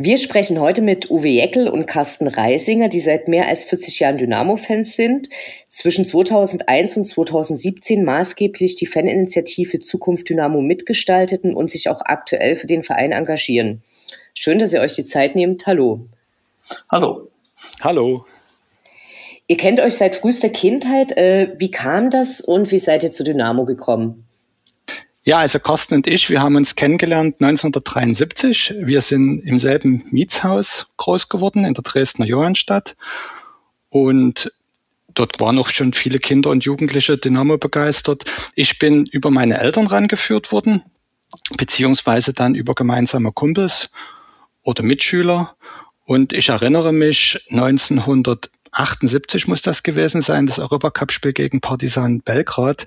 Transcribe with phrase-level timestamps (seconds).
[0.00, 4.16] Wir sprechen heute mit Uwe Jeckel und Carsten Reisinger, die seit mehr als 40 Jahren
[4.16, 5.28] Dynamo-Fans sind,
[5.66, 12.68] zwischen 2001 und 2017 maßgeblich die Faninitiative Zukunft Dynamo mitgestalteten und sich auch aktuell für
[12.68, 13.82] den Verein engagieren.
[14.34, 15.66] Schön, dass ihr euch die Zeit nehmt.
[15.66, 16.06] Hallo.
[16.92, 17.28] Hallo.
[17.80, 18.24] Hallo.
[19.48, 21.16] Ihr kennt euch seit frühester Kindheit.
[21.16, 24.27] Äh, wie kam das und wie seid ihr zu Dynamo gekommen?
[25.28, 28.76] Ja, also Carsten und ich, wir haben uns kennengelernt 1973.
[28.80, 32.96] Wir sind im selben Mietshaus groß geworden in der Dresdner Johannstadt.
[33.90, 34.50] Und
[35.12, 38.24] dort waren auch schon viele Kinder und Jugendliche Dynamo begeistert.
[38.54, 40.82] Ich bin über meine Eltern rangeführt worden,
[41.58, 43.90] beziehungsweise dann über gemeinsame Kumpels
[44.62, 45.56] oder Mitschüler.
[46.06, 52.86] Und ich erinnere mich, 1978 muss das gewesen sein, das Europacup-Spiel gegen Partisan Belgrad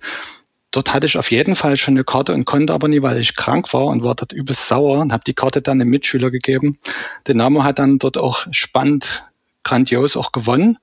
[0.72, 3.36] dort hatte ich auf jeden Fall schon eine Karte und konnte aber nie, weil ich
[3.36, 6.80] krank war und war dort übelst sauer und habe die Karte dann einem Mitschüler gegeben.
[7.28, 9.30] Dynamo hat dann dort auch spannend,
[9.64, 10.78] grandios auch gewonnen.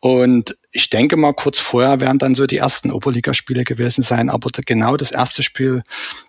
[0.00, 4.30] Und ich denke mal, kurz vorher werden dann so die ersten Oberligaspiele gewesen sein.
[4.30, 5.82] Aber genau das erste Spiel,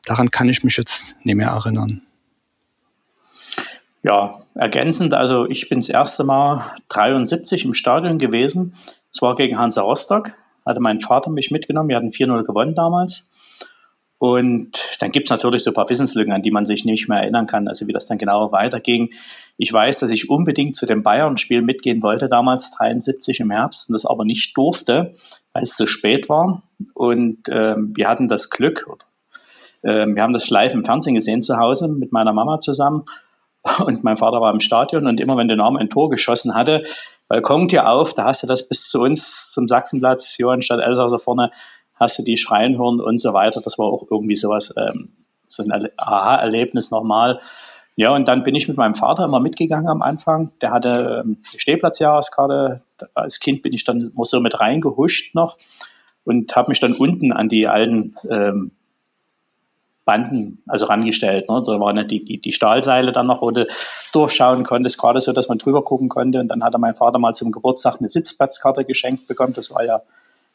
[0.06, 2.02] daran kann ich mich jetzt nicht mehr erinnern.
[4.04, 8.74] Ja, ergänzend, also ich bin das erste Mal 73 im Stadion gewesen.
[9.14, 10.32] Es war gegen Hansa Rostock
[10.66, 11.90] hatte mein Vater mich mitgenommen.
[11.90, 13.30] Wir hatten 4-0 gewonnen damals.
[14.22, 17.22] Und dann gibt es natürlich so ein paar Wissenslücken, an die man sich nicht mehr
[17.22, 19.10] erinnern kann, also wie das dann genau weiterging.
[19.58, 23.94] Ich weiß, dass ich unbedingt zu dem Bayern-Spiel mitgehen wollte, damals 73 im Herbst, und
[23.94, 25.16] das aber nicht durfte,
[25.54, 26.62] weil es zu spät war.
[26.94, 28.86] Und ähm, wir hatten das Glück,
[29.82, 33.06] äh, wir haben das live im Fernsehen gesehen zu Hause mit meiner Mama zusammen.
[33.86, 36.84] Und mein Vater war im Stadion und immer wenn der Name ein Tor geschossen hatte,
[37.30, 41.52] Balkontür auf, da hast du das bis zu uns zum Sachsenplatz, Johannstadt Elsass vorne,
[42.00, 43.62] hast du die schreien hören und so weiter.
[43.62, 45.10] Das war auch irgendwie sowas, ähm,
[45.48, 47.40] so ein Aha-Erlebnis nochmal.
[47.96, 50.52] Ja, und dann bin ich mit meinem Vater immer mitgegangen am Anfang.
[50.62, 52.82] Der hatte ähm, die Stehplatzjahreskarte.
[53.14, 55.58] Als Kind bin ich dann immer so mit reingehuscht noch
[56.26, 58.72] und habe mich dann unten an die alten ähm,
[60.06, 61.48] Banden, also rangestellt.
[61.50, 61.64] Ne?
[61.66, 63.68] Da waren die, die, die Stahlseile dann noch, wo du
[64.14, 66.40] durchschauen konntest, gerade so, dass man drüber gucken konnte.
[66.40, 69.54] Und dann hatte mein Vater mal zum Geburtstag eine Sitzplatzkarte geschenkt bekommen.
[69.54, 70.02] Das war ja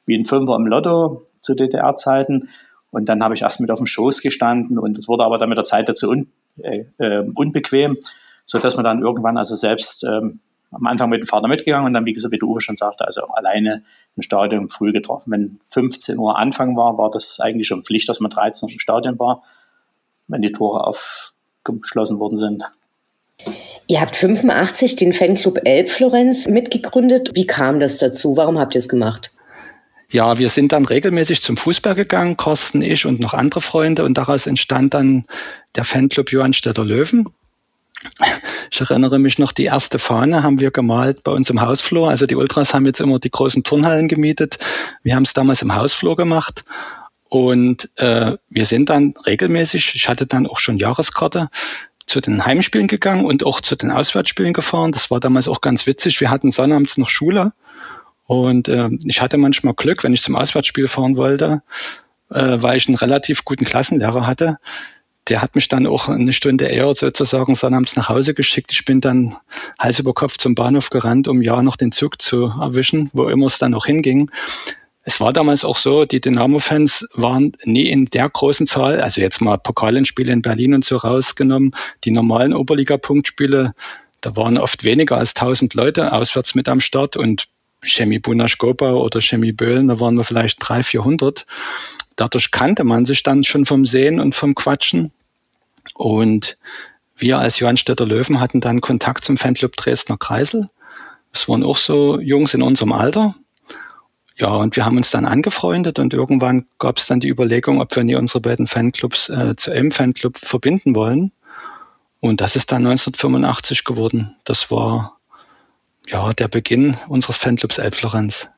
[0.06, 2.48] wie ein Fünfer im Lotto zu DDR-Zeiten.
[2.90, 5.48] Und dann habe ich erst mit auf dem Schoß gestanden und es wurde aber dann
[5.48, 6.30] mit der Zeit dazu un,
[6.62, 7.98] äh, äh, unbequem,
[8.46, 10.40] so dass man dann irgendwann also selbst ähm,
[10.70, 13.06] am Anfang mit dem Vater mitgegangen und dann, wie gesagt, wie der Uwe schon sagte,
[13.06, 13.84] also alleine
[14.16, 15.30] im Stadion früh getroffen.
[15.32, 18.78] Wenn 15 Uhr Anfang war, war das eigentlich schon Pflicht, dass man 13 Uhr im
[18.78, 19.42] Stadion war,
[20.28, 22.62] wenn die Tore aufgeschlossen worden sind.
[23.86, 27.32] Ihr habt 85 den Fanclub Elbflorenz mitgegründet.
[27.34, 28.36] Wie kam das dazu?
[28.36, 29.30] Warum habt ihr es gemacht?
[30.08, 34.04] Ja, wir sind dann regelmäßig zum Fußball gegangen, Carsten, ich und noch andere Freunde.
[34.04, 35.26] Und daraus entstand dann
[35.74, 37.28] der Fanclub Johannstädter Löwen.
[38.70, 42.08] Ich erinnere mich noch, die erste Fahne haben wir gemalt bei uns im Hausflur.
[42.08, 44.58] Also die Ultras haben jetzt immer die großen Turnhallen gemietet.
[45.02, 46.64] Wir haben es damals im Hausflur gemacht.
[47.28, 51.48] Und äh, wir sind dann regelmäßig, ich hatte dann auch schon Jahreskarte,
[52.06, 54.92] zu den Heimspielen gegangen und auch zu den Auswärtsspielen gefahren.
[54.92, 56.20] Das war damals auch ganz witzig.
[56.20, 57.52] Wir hatten sonnabends noch Schule
[58.24, 61.62] und äh, ich hatte manchmal Glück, wenn ich zum Auswärtsspiel fahren wollte,
[62.30, 64.58] äh, weil ich einen relativ guten Klassenlehrer hatte
[65.28, 68.72] der hat mich dann auch eine Stunde eher sozusagen sonnabends nach Hause geschickt.
[68.72, 69.36] Ich bin dann
[69.78, 73.46] Hals über Kopf zum Bahnhof gerannt, um ja noch den Zug zu erwischen, wo immer
[73.46, 74.30] es dann noch hinging.
[75.02, 79.40] Es war damals auch so, die Dynamo-Fans waren nie in der großen Zahl, also jetzt
[79.40, 83.72] mal Pokalenspiele in Berlin und so rausgenommen, die normalen Oberliga-Punktspiele,
[84.20, 87.46] da waren oft weniger als 1000 Leute auswärts mit am Start und
[87.82, 91.46] Chemie Bunaschkopau oder Chemie Böhlen, da waren wir vielleicht 300, 400.
[92.16, 95.12] Dadurch kannte man sich dann schon vom Sehen und vom Quatschen.
[95.94, 96.58] Und
[97.16, 100.68] wir als Johannstädter Löwen hatten dann Kontakt zum Fanclub Dresdner Kreisel.
[101.32, 103.34] Es waren auch so Jungs in unserem Alter.
[104.38, 107.96] Ja, und wir haben uns dann angefreundet und irgendwann gab es dann die Überlegung, ob
[107.96, 111.32] wir nie unsere beiden Fanclubs äh, zu einem Fanclub verbinden wollen.
[112.20, 114.36] Und das ist dann 1985 geworden.
[114.44, 115.18] Das war
[116.06, 118.48] ja der Beginn unseres Fanclubs Elbflorenz.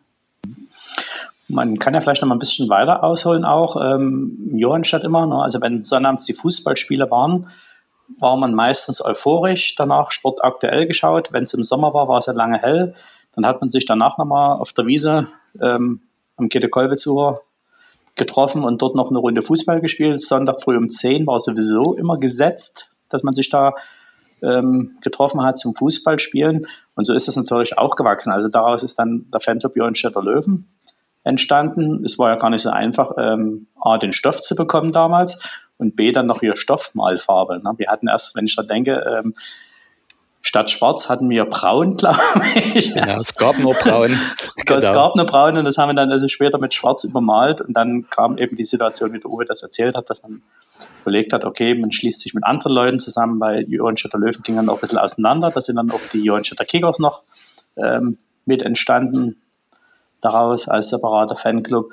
[1.49, 3.77] Man kann ja vielleicht noch mal ein bisschen weiter ausholen auch.
[3.77, 5.37] Ähm, Johannstadt immer, ne?
[5.37, 7.49] also wenn sonnabends die Fußballspiele waren,
[8.21, 11.33] war man meistens euphorisch, danach Sport aktuell geschaut.
[11.33, 12.95] Wenn es im Sommer war, war es ja lange hell.
[13.35, 15.29] Dann hat man sich danach nochmal auf der Wiese
[15.61, 16.01] ähm,
[16.37, 17.41] am Käthe-Kollwitz-Uhr
[18.17, 20.21] getroffen und dort noch eine Runde Fußball gespielt.
[20.21, 23.75] Sonntag früh um 10 war sowieso immer gesetzt, dass man sich da
[24.43, 26.67] ähm, getroffen hat zum Fußballspielen.
[26.97, 28.33] Und so ist es natürlich auch gewachsen.
[28.33, 30.67] Also daraus ist dann der Fanclub Jörnstädter Löwen
[31.29, 32.05] entstanden.
[32.05, 35.95] Es war ja gar nicht so einfach, ähm, A, den Stoff zu bekommen damals und
[35.95, 37.61] B, dann noch ihre Stoffmalfarbe.
[37.63, 37.75] Ne?
[37.77, 39.35] Wir hatten erst, wenn ich da denke, ähm,
[40.41, 42.21] Statt schwarz hatten wir braun, glaube
[42.75, 42.95] ich.
[42.95, 44.09] Ja, es gab nur braun.
[44.57, 44.79] genau.
[44.79, 47.77] Es gab nur braun und das haben wir dann also später mit schwarz übermalt und
[47.77, 50.41] dann kam eben die Situation, wie der Uwe das erzählt hat, dass man
[51.03, 54.59] überlegt hat, okay, man schließt sich mit anderen Leuten zusammen, weil die Johannstädter Löwen gingen
[54.59, 55.51] dann auch ein bisschen auseinander.
[55.51, 57.23] Da sind dann auch die Johannstädter Kickers noch
[57.77, 58.17] ähm,
[58.47, 59.37] mit entstanden
[60.21, 61.93] daraus als separater Fanclub.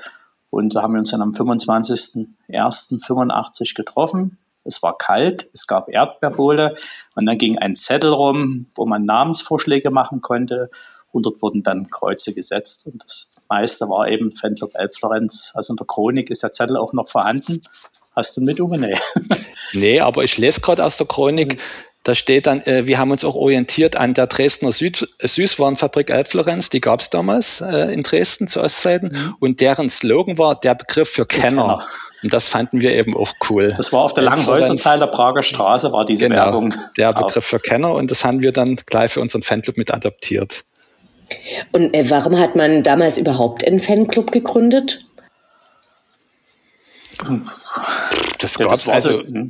[0.50, 6.76] Und da haben wir uns dann am 25.01.85 getroffen es war kalt, es gab Erdbeerbowle
[7.16, 10.70] und dann ging ein Zettel rum, wo man Namensvorschläge machen konnte
[11.12, 15.54] und dort wurden dann Kreuze gesetzt und das meiste war eben Fanclub Elbflorenz.
[15.56, 17.62] Also in der Chronik ist der Zettel auch noch vorhanden.
[18.16, 18.78] Hast du mit, Uwe?
[18.78, 18.98] Nee.
[19.74, 21.60] Nee, aber ich lese gerade aus der Chronik,
[22.06, 26.70] da steht dann, äh, wir haben uns auch orientiert an der Dresdner Süd Süßwarenfabrik Elbflorenz,
[26.70, 29.10] die gab es damals äh, in Dresden zu Ostzeiten.
[29.12, 29.36] Mhm.
[29.40, 31.50] Und deren Slogan war der Begriff für, für Kenner.
[31.50, 31.88] Kenner.
[32.24, 33.74] Und das fanden wir eben auch cool.
[33.76, 36.76] Das war auf der langen Häuserzahl der Prager Straße, war diese genau, Werbung.
[36.96, 37.12] Der.
[37.12, 40.64] Begriff für Kenner und das haben wir dann gleich für unseren Fanclub mit adaptiert.
[41.72, 45.06] Und äh, warum hat man damals überhaupt einen Fanclub gegründet?
[48.38, 49.48] Das, ja, das war also, so,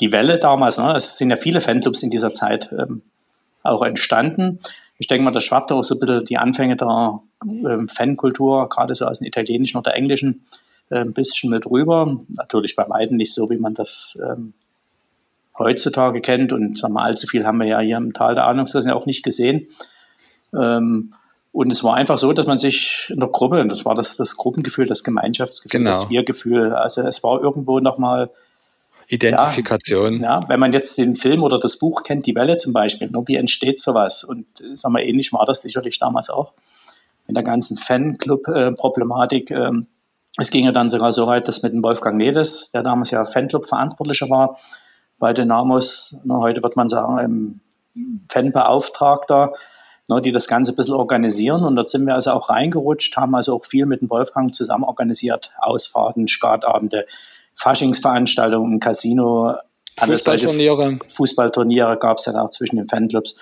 [0.00, 0.94] die Welle damals, ne?
[0.96, 3.02] es sind ja viele Fanclubs in dieser Zeit ähm,
[3.62, 4.58] auch entstanden.
[4.98, 8.94] Ich denke mal, das schwappt auch so ein bisschen die Anfänge der ähm, Fankultur, gerade
[8.94, 10.42] so aus dem italienischen oder englischen,
[10.90, 12.20] äh, ein bisschen mit rüber.
[12.28, 14.52] Natürlich bei weitem nicht so, wie man das ähm,
[15.58, 16.52] heutzutage kennt.
[16.52, 19.06] Und sagen wir, allzu viel haben wir ja hier im Tal der Ahnungslosen ja auch
[19.06, 19.66] nicht gesehen.
[20.54, 21.12] Ähm,
[21.52, 24.16] und es war einfach so, dass man sich in der Gruppe, und das war das,
[24.16, 25.90] das Gruppengefühl, das Gemeinschaftsgefühl, genau.
[25.90, 28.30] das Wir-Gefühl, also es war irgendwo nochmal
[29.08, 30.20] Identifikation.
[30.20, 33.10] Ja, ja, wenn man jetzt den Film oder das Buch kennt, Die Welle zum Beispiel,
[33.10, 34.24] ne, wie entsteht sowas?
[34.24, 36.52] Und sagen wir, ähnlich war das sicherlich damals auch
[37.26, 39.50] in der ganzen Fanclub-Problematik.
[39.50, 39.86] Ähm,
[40.36, 43.24] es ging ja dann sogar so weit, dass mit dem Wolfgang Neves, der damals ja
[43.24, 44.58] Fanclub-Verantwortlicher war,
[45.18, 47.60] bei Dynamos, ne, heute wird man sagen,
[48.28, 49.50] Fanbeauftragter,
[50.08, 51.62] ne, die das Ganze ein bisschen organisieren.
[51.62, 54.84] Und dort sind wir also auch reingerutscht, haben also auch viel mit dem Wolfgang zusammen
[54.84, 57.06] organisiert, Ausfahrten, Skatabende,
[57.54, 59.54] Faschingsveranstaltungen im Casino,
[59.98, 60.98] Fußballturniere.
[61.08, 63.36] Fußballturniere gab es ja auch zwischen den Fanclubs.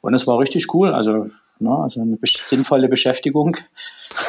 [0.00, 0.92] Und es war richtig cool.
[0.92, 3.56] Also, ne, also eine sinnvolle Beschäftigung.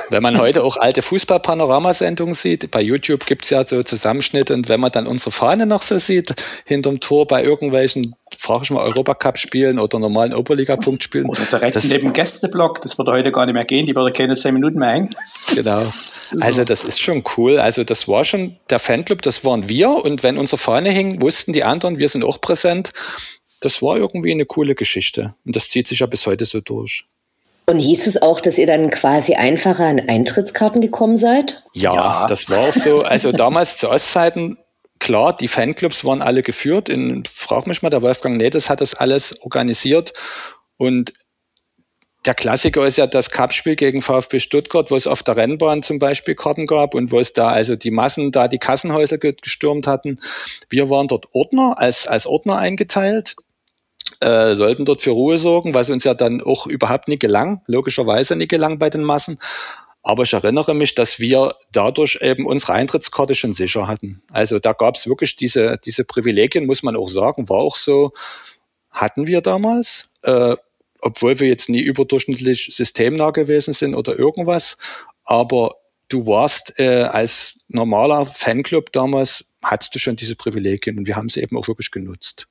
[0.10, 4.68] Wenn man heute auch alte Fußball-Panoramasendungen sieht, bei YouTube gibt es ja so Zusammenschnitte und
[4.68, 6.33] wenn man dann unsere Fahne noch so sieht,
[6.66, 11.27] hinterm Tor bei irgendwelchen, frage ich mal, Europacup-Spielen oder normalen Oberliga-Punktspielen.
[11.27, 14.36] Oder direkt das, neben Gästeblock, das würde heute gar nicht mehr gehen, die würde keine
[14.36, 15.16] zehn Minuten mehr hängen.
[15.56, 15.83] Genau.
[16.39, 17.60] Also das ist schon cool.
[17.60, 21.54] Also das war schon der Fanclub, das waren wir und wenn unsere Fahne hing, wussten
[21.54, 22.92] die anderen, wir sind auch präsent.
[23.62, 27.06] Das war irgendwie eine coole Geschichte und das zieht sich ja bis heute so durch.
[27.67, 31.63] Und hieß es auch, dass ihr dann quasi einfacher an Eintrittskarten gekommen seid?
[31.73, 32.27] Ja, ja.
[32.27, 33.01] das war auch so.
[33.01, 34.57] Also damals zu Ostzeiten,
[35.00, 36.89] klar, die Fanclubs waren alle geführt.
[36.89, 40.13] In, frag mich mal, der Wolfgang Nedes hat das alles organisiert.
[40.77, 41.13] Und
[42.25, 46.00] der Klassiker ist ja das Cup-Spiel gegen VfB Stuttgart, wo es auf der Rennbahn zum
[46.00, 50.19] Beispiel Karten gab und wo es da also die Massen da die Kassenhäuser gestürmt hatten.
[50.69, 53.36] Wir waren dort Ordner, als, als Ordner eingeteilt
[54.19, 58.35] äh, sollten dort für Ruhe sorgen, was uns ja dann auch überhaupt nicht gelang, logischerweise
[58.35, 59.39] nicht gelang bei den Massen.
[60.03, 64.21] Aber ich erinnere mich, dass wir dadurch eben unsere Eintrittskarte schon sicher hatten.
[64.31, 68.12] Also da gab es wirklich diese, diese Privilegien, muss man auch sagen, war auch so,
[68.91, 70.55] hatten wir damals, äh,
[71.01, 74.77] obwohl wir jetzt nie überdurchschnittlich systemnah gewesen sind oder irgendwas.
[75.24, 75.75] Aber
[76.07, 81.29] du warst äh, als normaler Fanclub damals, hattest du schon diese Privilegien und wir haben
[81.29, 82.47] sie eben auch wirklich genutzt.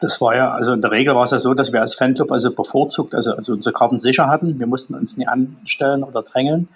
[0.00, 2.30] Das war ja, also in der Regel war es ja so, dass wir als Fanclub
[2.30, 4.58] also bevorzugt, also, also unsere Karten sicher hatten.
[4.58, 6.68] Wir mussten uns nie anstellen oder drängeln.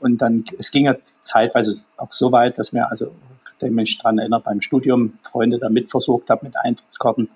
[0.00, 3.12] Und dann, es ging ja zeitweise auch so weit, dass wir, also,
[3.60, 7.30] ich mich daran erinnert, beim Studium Freunde da mitversorgt haben mit Eintrittskarten,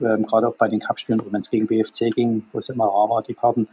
[0.00, 3.10] ähm, gerade auch bei den Cup-Spielen, wenn es gegen BFC ging, wo es immer rar
[3.10, 3.68] war, die Karten.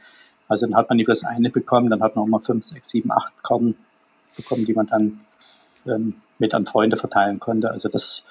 [0.50, 2.90] Also dann hat man nicht bloß eine bekommen, dann hat man auch mal fünf, sechs,
[2.90, 3.78] sieben, acht Karten
[4.36, 5.22] bekommen, die man dann
[5.86, 7.72] ähm, mit an Freunde verteilen konnte.
[7.72, 8.26] Also das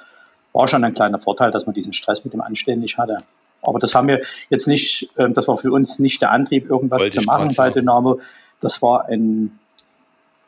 [0.56, 3.18] war schon ein kleiner Vorteil, dass man diesen Stress mit dem Anstehen nicht hatte.
[3.60, 7.00] Aber das haben wir jetzt nicht, ähm, das war für uns nicht der Antrieb, irgendwas
[7.00, 8.20] Wollte zu machen bei Dynamo.
[8.60, 9.58] Das war ein,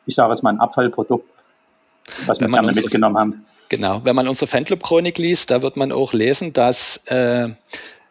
[0.07, 1.29] ich sage jetzt mal ein Abfallprodukt,
[2.25, 3.45] was Wenn wir gerne mitgenommen haben.
[3.69, 7.49] Genau, wenn man unsere Fanclub-Chronik liest, da wird man auch lesen, dass äh,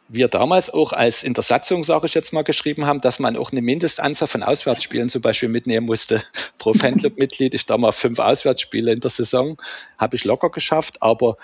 [0.07, 3.37] wir damals auch als in der Satzung, sage ich jetzt mal, geschrieben haben, dass man
[3.37, 6.23] auch eine Mindestanzahl von Auswärtsspielen zum Beispiel mitnehmen musste
[6.59, 7.55] pro Fanclub-Mitglied.
[7.55, 9.57] Ich damals fünf Auswärtsspiele in der Saison,
[9.99, 11.37] habe ich locker geschafft, aber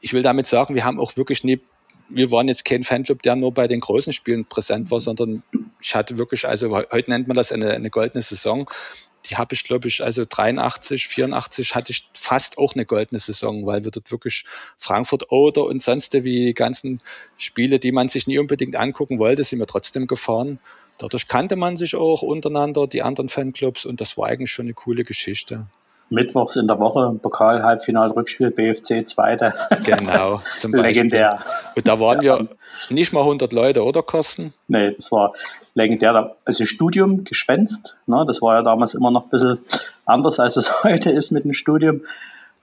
[0.00, 1.60] ich will damit sagen, wir haben auch wirklich nie,
[2.08, 5.42] wir waren jetzt kein Fanclub, der nur bei den großen Spielen präsent war, sondern
[5.82, 8.68] ich hatte wirklich, also heute nennt man das eine, eine goldene Saison
[9.26, 13.66] die habe ich, glaube ich, also 83, 84 hatte ich fast auch eine goldene Saison,
[13.66, 14.44] weil wir dort wirklich
[14.78, 17.00] Frankfurt oder und sonst wie die ganzen
[17.36, 20.58] Spiele, die man sich nie unbedingt angucken wollte, sind wir trotzdem gefahren.
[20.98, 24.74] Dadurch kannte man sich auch untereinander, die anderen Fanclubs, und das war eigentlich schon eine
[24.74, 25.66] coole Geschichte.
[26.10, 29.52] Mittwochs in der Woche, Pokal, Halbfinal, Rückspiel, BFC, Zweite.
[29.84, 30.88] Genau, zum Beispiel.
[30.88, 31.38] Legendär.
[31.76, 32.48] Und da waren wir
[32.90, 34.54] nicht mal 100 Leute, oder Kosten?
[34.68, 35.34] Nee, das war
[35.74, 36.36] legendär.
[36.44, 39.58] Also Studium, Gespenst, ne, das war ja damals immer noch ein bisschen
[40.06, 42.02] anders, als es heute ist mit dem Studium.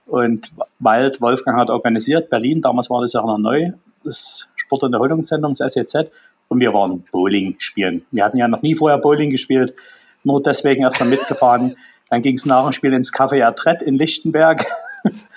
[0.06, 3.72] Und Wald Wolfgang hat organisiert, Berlin, damals war das ja noch neu,
[4.04, 6.10] das Sport- und Erholungszentrum, das SEZ.
[6.48, 8.06] Und wir waren Bowling spielen.
[8.12, 9.74] Wir hatten ja noch nie vorher Bowling gespielt,
[10.22, 11.76] nur deswegen erst mal mitgefahren.
[12.10, 14.64] Dann ging es nach dem Spiel ins Café Adrett in Lichtenberg.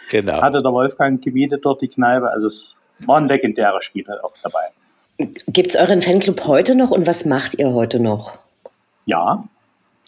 [0.10, 0.42] Genau.
[0.42, 2.32] Hatte der Wolfgang gemietet dort die Kneipe.
[2.32, 4.72] Also es waren legendäre Spiele auch dabei.
[5.48, 8.40] Gibt es euren Fanclub heute noch und was macht ihr heute noch?
[9.06, 9.44] Ja,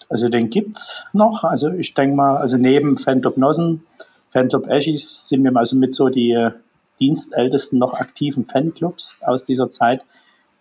[0.09, 1.43] also den gibt es noch.
[1.43, 3.85] Also ich denke mal, also neben Fanclub Nossen,
[4.31, 6.51] Fanclub Eschis sind wir also mit so die äh,
[6.99, 10.03] dienstältesten noch aktiven Fanclubs aus dieser Zeit,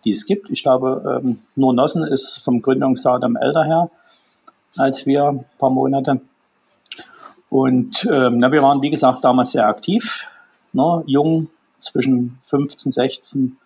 [0.05, 0.49] die es gibt.
[0.49, 3.89] Ich glaube, ähm, nur Nossen ist vom Gründungsdatum älter her
[4.77, 6.21] als wir, ein paar Monate.
[7.49, 10.27] Und ähm, na, wir waren, wie gesagt, damals sehr aktiv,
[10.73, 11.49] ne, jung,
[11.81, 13.57] zwischen 15, 16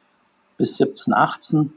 [0.57, 1.74] bis 17, 18.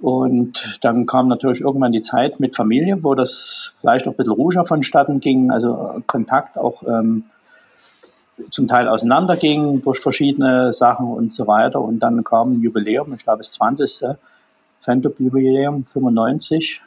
[0.00, 4.32] Und dann kam natürlich irgendwann die Zeit mit Familie, wo das vielleicht auch ein bisschen
[4.32, 7.24] ruhiger vonstatten ging, also Kontakt auch ähm,
[8.50, 11.82] zum Teil auseinanderging durch verschiedene Sachen und so weiter.
[11.82, 14.16] Und dann kam ein Jubiläum, ich glaube das 20.
[14.80, 16.80] Fanclub-Jubiläum 95.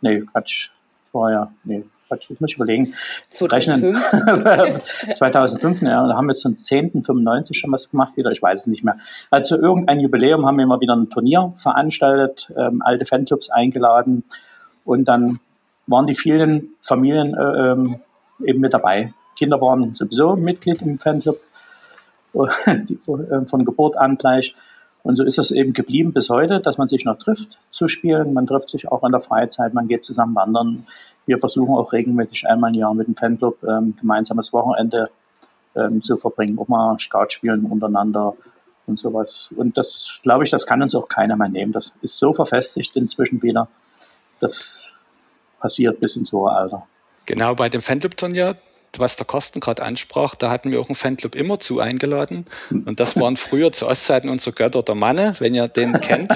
[0.00, 0.70] Nee, Quatsch,
[1.14, 1.84] ja, nee,
[2.20, 2.94] ich muss überlegen.
[3.30, 5.16] 2005?
[5.16, 8.84] 2005, ja, da haben wir zum 10.95 schon was gemacht wieder, ich weiß es nicht
[8.84, 8.96] mehr.
[9.30, 14.24] Also irgendein Jubiläum haben wir mal wieder ein Turnier veranstaltet, ähm, alte Fanclubs eingeladen
[14.84, 15.38] und dann
[15.86, 17.96] waren die vielen Familien äh, ähm,
[18.44, 19.12] eben mit dabei.
[19.36, 21.36] Kinder waren sowieso Mitglied im Fanclub,
[22.34, 24.54] äh, von Geburt an gleich.
[25.04, 28.32] Und so ist es eben geblieben bis heute, dass man sich noch trifft zu spielen.
[28.32, 30.86] Man trifft sich auch in der Freizeit, man geht zusammen wandern.
[31.26, 35.10] Wir versuchen auch regelmäßig einmal im Jahr mit dem Fanclub ähm, gemeinsames Wochenende
[35.76, 38.34] ähm, zu verbringen, auch mal Skat spielen untereinander
[38.86, 39.50] und sowas.
[39.54, 41.72] Und das, glaube ich, das kann uns auch keiner mehr nehmen.
[41.72, 43.68] Das ist so verfestigt inzwischen wieder.
[44.40, 44.96] Das
[45.60, 46.86] passiert bis ins hohe Alter.
[47.26, 48.56] Genau, bei dem Fanclub-Turnier,
[48.98, 52.46] was der Kosten gerade ansprach, da hatten wir auch einen Fanclub immer zu eingeladen.
[52.70, 56.32] Und das waren früher zu Ostzeiten unsere Götter der Manne, wenn ihr den kennt.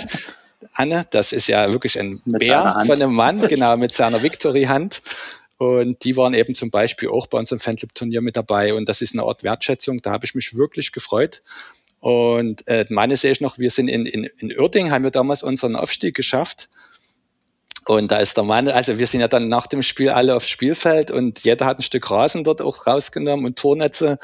[0.73, 5.03] Anne, das ist ja wirklich ein mit Bär von einem Mann, genau, mit seiner Victory-Hand.
[5.57, 8.75] Und die waren eben zum Beispiel auch bei unserem Fanclub-Turnier mit dabei.
[8.75, 10.00] Und das ist eine Art Wertschätzung.
[10.03, 11.43] Da habe ich mich wirklich gefreut.
[12.00, 15.43] Und äh, meine sehe ich noch, wir sind in, in, in Uerding, haben wir damals
[15.43, 16.69] unseren Aufstieg geschafft.
[17.88, 20.50] Und da ist der Mann, also wir sind ja dann nach dem Spiel alle aufs
[20.50, 24.18] Spielfeld und jeder hat ein Stück Rasen dort auch rausgenommen und Tornetze.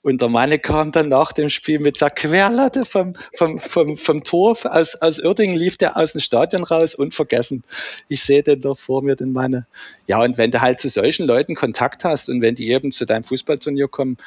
[0.00, 4.22] Und der Mann kam dann nach dem Spiel mit der Querlatte vom, vom, vom, vom
[4.22, 7.64] Tor aus, aus Uerdingen, lief der aus dem Stadion raus, unvergessen.
[8.06, 9.66] Ich sehe den da vor mir, den Mann.
[10.06, 13.06] Ja, und wenn du halt zu solchen Leuten Kontakt hast und wenn die eben zu
[13.06, 14.18] deinem Fußballturnier kommen,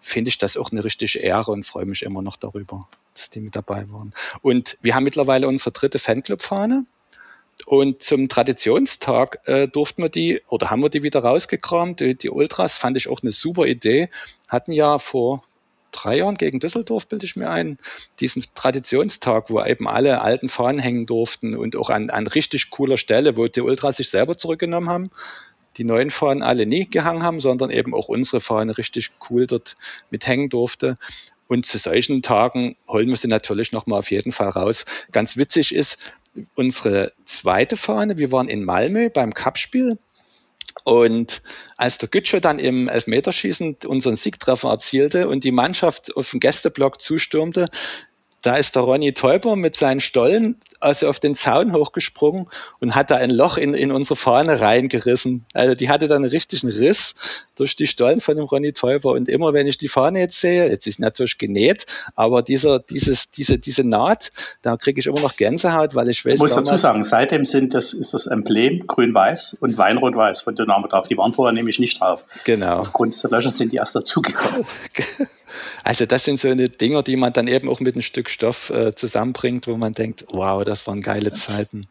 [0.00, 3.40] finde ich das auch eine richtige Ehre und freue mich immer noch darüber, dass die
[3.40, 4.14] mit dabei waren.
[4.40, 6.86] Und wir haben mittlerweile unsere dritte Fanclub-Fahne.
[7.66, 12.00] Und zum Traditionstag äh, durften wir die oder haben wir die wieder rausgekramt.
[12.00, 14.08] Die, die Ultras fand ich auch eine super Idee.
[14.48, 15.44] Hatten ja vor
[15.92, 17.78] drei Jahren gegen Düsseldorf, bilde ich mir ein,
[18.20, 22.96] diesen Traditionstag, wo eben alle alten Fahnen hängen durften und auch an, an richtig cooler
[22.96, 25.10] Stelle, wo die Ultras sich selber zurückgenommen haben.
[25.76, 29.76] Die neuen Fahnen alle nie gehangen haben, sondern eben auch unsere Fahne richtig cool dort
[30.10, 30.98] mithängen durfte.
[31.48, 34.84] Und zu solchen Tagen holen wir sie natürlich nochmal auf jeden Fall raus.
[35.10, 35.98] Ganz witzig ist,
[36.54, 38.18] unsere zweite Fahne.
[38.18, 39.98] Wir waren in Malmö beim Cup-Spiel.
[40.84, 41.42] Und
[41.76, 47.00] als der Gütsche dann im Elfmeterschießen unseren Siegtreffer erzielte und die Mannschaft auf den Gästeblock
[47.00, 47.66] zustürmte,
[48.42, 52.46] da ist der Ronny Teuber mit seinen Stollen also auf den Zaun hochgesprungen
[52.80, 55.44] und hat da ein Loch in, in unsere Fahne reingerissen.
[55.52, 57.14] Also die hatte dann einen richtigen Riss
[57.56, 59.12] durch die Stollen von dem Ronny Teuber.
[59.12, 61.84] Und immer wenn ich die Fahne jetzt sehe, jetzt ist natürlich genäht,
[62.16, 64.32] aber dieser, dieses, diese, diese Naht,
[64.62, 66.34] da kriege ich immer noch Gänsehaut, weil ich weiß.
[66.34, 70.86] Ich muss dazu sagen, seitdem sind das, ist das Emblem grün-weiß und Weinrot-weiß von Dynamo
[70.86, 71.06] drauf.
[71.08, 72.24] Die waren vorher nämlich nicht drauf.
[72.44, 72.78] Genau.
[72.78, 74.64] Aufgrund des Löschens sind die erst dazugekommen.
[75.82, 78.70] Also das sind so eine Dinger, die man dann eben auch mit ein Stück Stoff
[78.70, 81.88] äh, zusammenbringt, wo man denkt, wow, das waren geile Zeiten.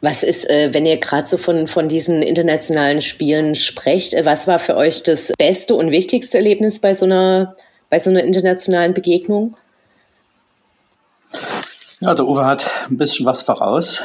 [0.00, 4.46] Was ist, äh, wenn ihr gerade so von, von diesen internationalen Spielen sprecht, äh, was
[4.46, 7.56] war für euch das beste und wichtigste Erlebnis bei so einer,
[7.88, 9.56] bei so einer internationalen Begegnung?
[12.02, 14.02] Ja, der Uwe hat ein bisschen was voraus.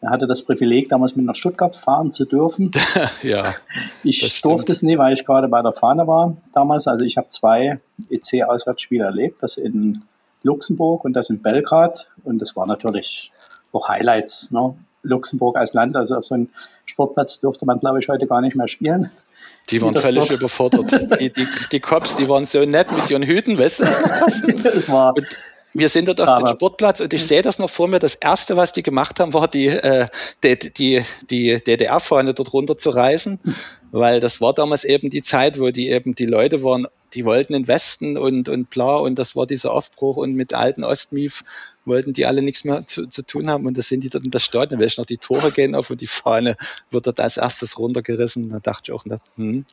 [0.00, 2.70] Er hatte das Privileg, damals mit nach Stuttgart fahren zu dürfen.
[3.22, 3.54] ja.
[4.02, 6.88] Ich durfte es nie, weil ich gerade bei der Fahne war damals.
[6.88, 10.04] Also ich habe zwei EC-Auswärtsspiele erlebt, das in
[10.44, 12.08] Luxemburg und das in Belgrad.
[12.22, 13.32] Und das war natürlich
[13.72, 14.52] auch Highlights.
[14.52, 14.76] Ne?
[15.02, 16.48] Luxemburg als Land, also auf so einem
[16.86, 19.10] Sportplatz durfte man, glaube ich, heute gar nicht mehr spielen.
[19.70, 20.38] Die waren völlig dort.
[20.38, 20.92] überfordert.
[21.20, 23.84] Die, die, die Cops, die waren so nett mit ihren Hüten, weißt du
[24.62, 25.26] das war, und
[25.74, 27.98] wir sind dort auf dem Sportplatz und ich sehe das noch vor mir.
[27.98, 30.06] Das erste, was die gemacht haben, war die, äh,
[30.44, 33.40] die, die, die DDR-Fahne dort runter zu reißen,
[33.90, 37.54] weil das war damals eben die Zeit, wo die eben die Leute waren, die wollten
[37.54, 41.44] in Westen und, und bla und das war dieser Aufbruch und mit alten Ostmief
[41.84, 44.30] wollten die alle nichts mehr zu, zu tun haben und da sind die dort in
[44.30, 46.56] das Stadion, weil ich noch die Tore gehen auf und die Fahne
[46.90, 48.48] wird dort als erstes runtergerissen.
[48.50, 49.04] Da dachte ich auch,
[49.36, 49.64] hm,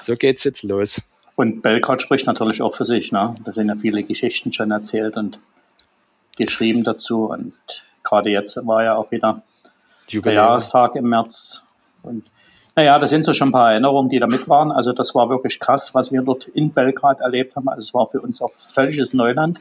[0.00, 1.02] so geht's jetzt los.
[1.38, 3.12] Und Belgrad spricht natürlich auch für sich.
[3.12, 3.32] Ne?
[3.44, 5.38] Da sind ja viele Geschichten schon erzählt und
[6.36, 7.26] geschrieben dazu.
[7.26, 7.54] Und
[8.02, 9.42] gerade jetzt war ja auch wieder
[10.12, 11.64] der Jahrestag im März.
[12.02, 12.24] Und
[12.78, 14.70] naja, das sind so schon ein paar Erinnerungen, die da mit waren.
[14.70, 17.68] Also das war wirklich krass, was wir dort in Belgrad erlebt haben.
[17.68, 19.58] Also es war für uns auch völliges Neuland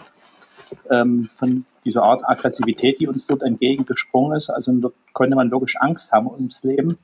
[0.91, 4.51] ähm, von dieser Art Aggressivität, die uns dort entgegengesprungen ist.
[4.51, 6.99] Also dort konnte man wirklich Angst haben ums Leben.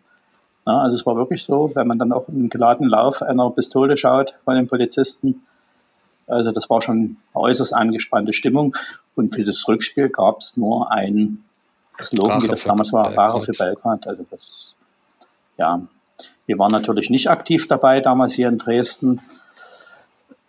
[0.67, 3.97] Ja, also es war wirklich so, wenn man dann auch im geladenen Lauf einer Pistole
[3.97, 5.41] schaut von den Polizisten,
[6.27, 8.77] also das war schon eine äußerst angespannte Stimmung.
[9.15, 11.43] Und für das Rückspiel gab es nur ein
[11.99, 14.05] Slogan, wie das damals war, Rache für Belgrad.
[14.05, 14.75] Also das,
[15.57, 15.81] ja,
[16.45, 19.21] wir waren natürlich nicht aktiv dabei damals hier in Dresden.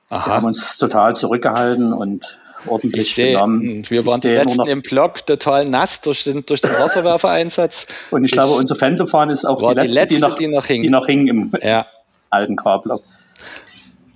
[0.09, 0.27] Aha.
[0.27, 2.37] Wir haben uns total zurückgehalten und
[2.67, 3.85] ordentlich ich genommen.
[3.89, 7.87] Wir waren die letzten im Block total nass durch den, durch den Wasserwerfereinsatz.
[8.11, 10.49] Und ich, ich glaube, unser Fandofahren ist auch die letzte, die, letzte, die, noch, die
[10.49, 10.83] noch hing.
[10.83, 11.87] Die noch hing im ja.
[12.31, 13.03] alten K-Block.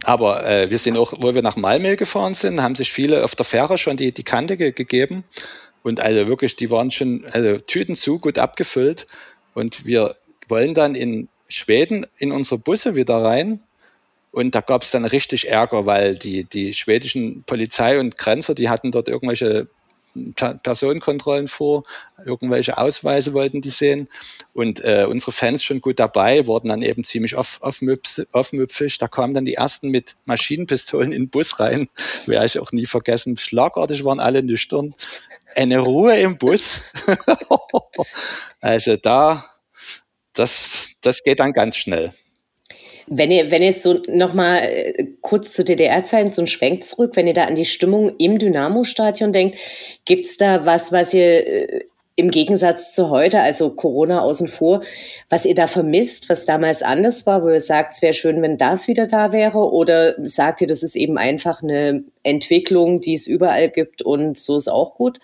[0.04, 3.34] Aber äh, wir sind auch, wo wir nach Malmö gefahren sind, haben sich viele auf
[3.34, 5.24] der Fähre schon die, die Kante ge gegeben.
[5.82, 9.06] Und also wirklich, die waren schon also Tüten zu gut abgefüllt.
[9.54, 10.14] Und wir
[10.48, 13.60] wollen dann in Schweden in unsere Busse wieder rein
[14.30, 18.68] und da gab es dann richtig Ärger, weil die, die schwedischen Polizei und Grenzer, die
[18.68, 19.68] hatten dort irgendwelche
[20.34, 21.84] Personenkontrollen vor,
[22.24, 24.08] irgendwelche Ausweise wollten die sehen.
[24.54, 28.98] Und äh, unsere Fans schon gut dabei, wurden dann eben ziemlich off, aufmüpfig.
[28.98, 31.88] Da kamen dann die ersten mit Maschinenpistolen in den Bus rein.
[32.26, 33.36] Werde ich auch nie vergessen.
[33.36, 34.94] Schlagartig waren alle nüchtern.
[35.54, 36.80] Eine Ruhe im Bus.
[38.60, 39.44] also da,
[40.38, 42.12] das, das geht dann ganz schnell.
[43.10, 47.26] Wenn ihr, wenn ihr so nochmal äh, kurz zu DDR-Zeiten so einen Schwenk zurück, wenn
[47.26, 49.58] ihr da an die Stimmung im Dynamo-Stadion denkt,
[50.04, 51.84] gibt's da was, was ihr äh,
[52.16, 54.82] im Gegensatz zu heute, also Corona außen vor,
[55.30, 58.58] was ihr da vermisst, was damals anders war, wo ihr sagt, es wäre schön, wenn
[58.58, 59.72] das wieder da wäre?
[59.72, 64.56] Oder sagt ihr, das ist eben einfach eine Entwicklung, die es überall gibt und so
[64.56, 65.20] ist auch gut?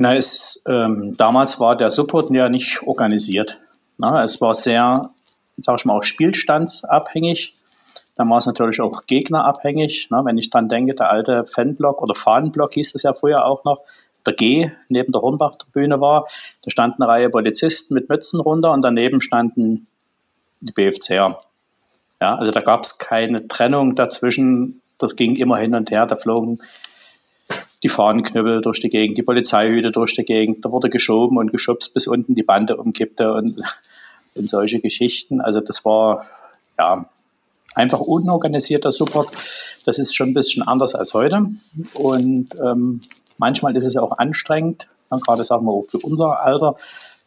[0.00, 3.58] Na, es, ähm, damals war der Support ja nicht organisiert.
[3.98, 5.10] Na, es war sehr
[5.62, 7.54] sag ich mal, auch spielstandsabhängig.
[8.16, 10.10] Dann war es natürlich auch gegnerabhängig.
[10.10, 10.22] Ne?
[10.24, 13.84] Wenn ich dran denke, der alte Fanblock oder Fahnenblock hieß es ja früher auch noch,
[14.26, 16.26] der G neben der Hornbach-Tribüne war,
[16.62, 19.86] da stand eine Reihe Polizisten mit Mützen runter und daneben standen
[20.60, 21.38] die BFCer.
[22.20, 24.82] Ja, also da gab es keine Trennung dazwischen.
[24.98, 26.04] Das ging immer hin und her.
[26.04, 26.58] Da flogen
[27.82, 30.64] die Fahnenknüppel durch die Gegend, die Polizeihüte durch die Gegend.
[30.64, 33.32] Da wurde geschoben und geschubst, bis unten die Bande umkippte.
[33.32, 33.62] Und
[34.34, 35.40] und solche Geschichten.
[35.40, 36.26] Also das war
[36.78, 37.06] ja
[37.74, 39.28] einfach unorganisierter Support.
[39.86, 41.46] Das ist schon ein bisschen anders als heute.
[41.94, 43.00] Und ähm,
[43.38, 46.76] manchmal ist es auch anstrengend, gerade sagen wir auch für unser Alter,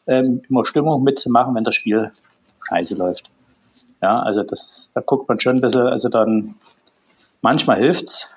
[0.08, 2.12] ähm, immer Stimmung mitzumachen, wenn das Spiel
[2.68, 3.30] scheiße läuft.
[4.02, 6.56] Ja, also das, da guckt man schon ein bisschen, also dann
[7.42, 8.30] manchmal hilft es,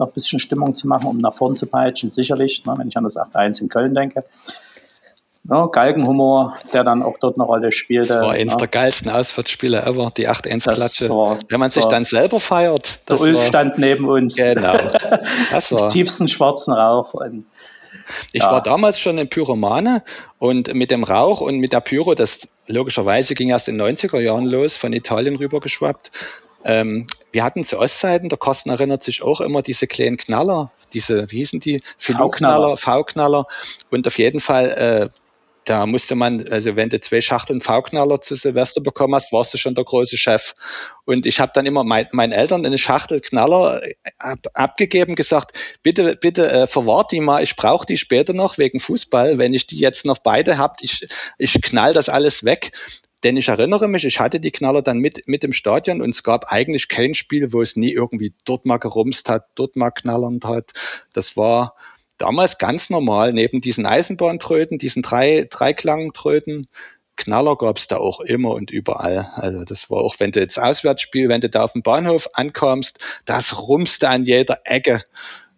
[0.00, 2.96] noch ein bisschen Stimmung zu machen, um nach vorn zu peitschen, sicherlich, ne, wenn ich
[2.96, 4.24] an das 8-1 in Köln denke
[5.48, 8.08] ja, Galgenhumor, der dann auch dort eine Rolle spielte.
[8.08, 8.58] Das war eines ja.
[8.58, 11.38] der geilsten Auswärtsspiele ever, die 8-1-Klatsche.
[11.48, 13.00] Wenn man sich dann selber feiert.
[13.08, 14.36] Der Ulf war, stand neben uns.
[14.36, 14.76] Genau.
[15.50, 15.90] Das war.
[15.90, 17.14] tiefsten schwarzen Rauch.
[17.14, 17.46] Und,
[18.32, 18.52] ich ja.
[18.52, 20.02] war damals schon ein Pyromane
[20.38, 24.20] und mit dem Rauch und mit der Pyro, das logischerweise ging erst in den 90er
[24.20, 26.10] Jahren los, von Italien rübergeschwappt.
[26.64, 31.30] Ähm, wir hatten zu Ostzeiten, der Kosten erinnert sich auch immer diese kleinen Knaller, diese,
[31.30, 31.82] wie hießen die?
[31.98, 33.46] V-Knaller, V-Knaller.
[33.90, 35.20] Und auf jeden Fall, äh,
[35.64, 39.58] da musste man, also wenn du zwei Schachteln V-Knaller zu Silvester bekommen hast, warst du
[39.58, 40.54] schon der große Chef.
[41.04, 45.56] Und ich habe dann immer mein, meinen Eltern eine Schachtel Knaller äh, ab, abgegeben, gesagt,
[45.82, 49.38] bitte, bitte äh, verwahrt die mal, ich brauche die später noch wegen Fußball.
[49.38, 51.06] Wenn ich die jetzt noch beide habt, ich,
[51.38, 52.72] ich knall das alles weg.
[53.22, 56.22] Denn ich erinnere mich, ich hatte die Knaller dann mit, mit im Stadion und es
[56.22, 60.44] gab eigentlich kein Spiel, wo es nie irgendwie dort mal gerumst hat, dort mal knallernd
[60.44, 60.72] hat.
[61.12, 61.74] Das war,
[62.20, 66.68] damals ganz normal, neben diesen Eisenbahntröten, diesen drei, Dreiklangtröten,
[67.16, 69.30] Knaller gab es da auch immer und überall.
[69.34, 72.98] Also das war auch, wenn du jetzt Auswärtsspiel, wenn du da auf dem Bahnhof ankamst,
[73.26, 75.02] das rumste an jeder Ecke.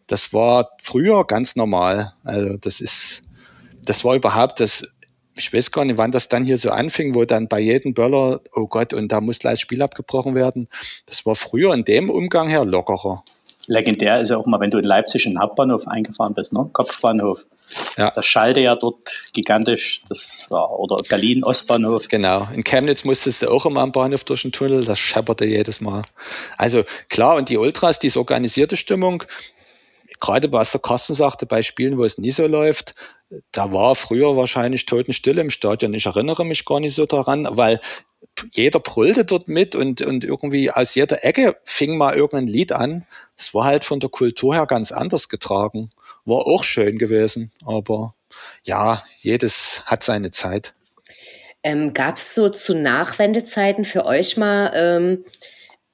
[0.09, 2.14] Das war früher ganz normal.
[2.25, 3.22] Also das ist,
[3.85, 4.88] das war überhaupt das,
[5.37, 8.40] ich weiß gar nicht, wann das dann hier so anfing, wo dann bei jedem Böller,
[8.55, 10.68] oh Gott, und da muss gleich das Spiel abgebrochen werden.
[11.07, 13.25] Das war früher in dem Umgang her lockerer
[13.66, 16.68] legendär ist ja auch mal, wenn du in Leipzig in den Hauptbahnhof eingefahren bist, ne?
[16.73, 17.45] Kopfbahnhof.
[17.97, 18.11] Ja.
[18.11, 22.09] Das schallte ja dort gigantisch, das war, oder Berlin Ostbahnhof.
[22.09, 22.49] Genau.
[22.55, 26.03] In Chemnitz musstest du auch immer am Bahnhof durch den Tunnel, das schepperte jedes Mal.
[26.57, 29.25] Also klar, und die Ultras, diese organisierte Stimmung,
[30.22, 32.94] gerade was der Carsten sagte, bei Spielen, wo es nie so läuft,
[33.50, 35.92] da war früher wahrscheinlich Totenstille im Stadion.
[35.94, 37.80] Ich erinnere mich gar nicht so daran, weil
[38.52, 43.04] jeder brüllte dort mit und, und irgendwie aus jeder Ecke fing mal irgendein Lied an.
[43.37, 45.90] Es war halt von der Kultur her ganz anders getragen.
[46.24, 48.14] War auch schön gewesen, aber
[48.62, 50.72] ja, jedes hat seine Zeit.
[51.64, 55.24] Ähm, Gab es so zu Nachwendezeiten für euch mal, ähm,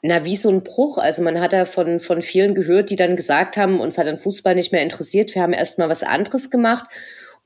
[0.02, 0.98] na, wie so ein Bruch?
[0.98, 4.18] Also man hat ja von, von vielen gehört, die dann gesagt haben, uns hat ein
[4.18, 6.88] Fußball nicht mehr interessiert, wir haben erst mal was anderes gemacht.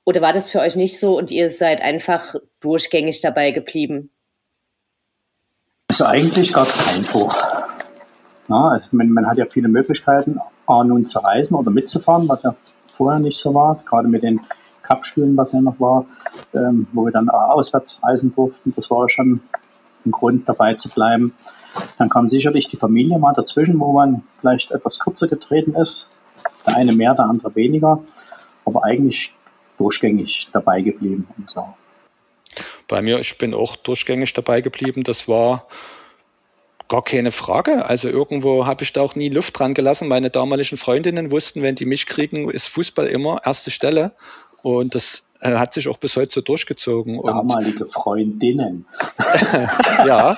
[0.04, 4.10] Oder war das für euch nicht so und ihr seid einfach durchgängig dabei geblieben?
[5.88, 7.34] Also eigentlich gab es keinen Bruch.
[8.48, 12.42] Ja, also man, man, hat ja viele Möglichkeiten, A, nun zu reisen oder mitzufahren, was
[12.42, 12.54] ja
[12.90, 14.40] vorher nicht so war, gerade mit den
[14.82, 16.06] Cup-Spielen, was ja noch war,
[16.54, 18.72] ähm, wo wir dann auswärts reisen durften.
[18.74, 19.40] Das war schon
[20.04, 21.34] ein Grund, dabei zu bleiben.
[21.98, 26.08] Dann kam sicherlich die Familie mal dazwischen, wo man vielleicht etwas kürzer getreten ist.
[26.66, 28.02] Der eine mehr, der andere weniger.
[28.64, 29.32] Aber eigentlich
[29.78, 31.66] durchgängig dabei geblieben und so.
[32.88, 35.02] Bei mir, ich bin auch durchgängig dabei geblieben.
[35.02, 35.66] Das war
[36.88, 37.86] gar keine Frage.
[37.86, 40.08] Also irgendwo habe ich da auch nie Luft dran gelassen.
[40.08, 44.12] Meine damaligen Freundinnen wussten, wenn die mich kriegen, ist Fußball immer erste Stelle.
[44.62, 47.20] Und das äh, hat sich auch bis heute so durchgezogen.
[47.20, 48.86] Damalige Freundinnen.
[50.06, 50.36] ja,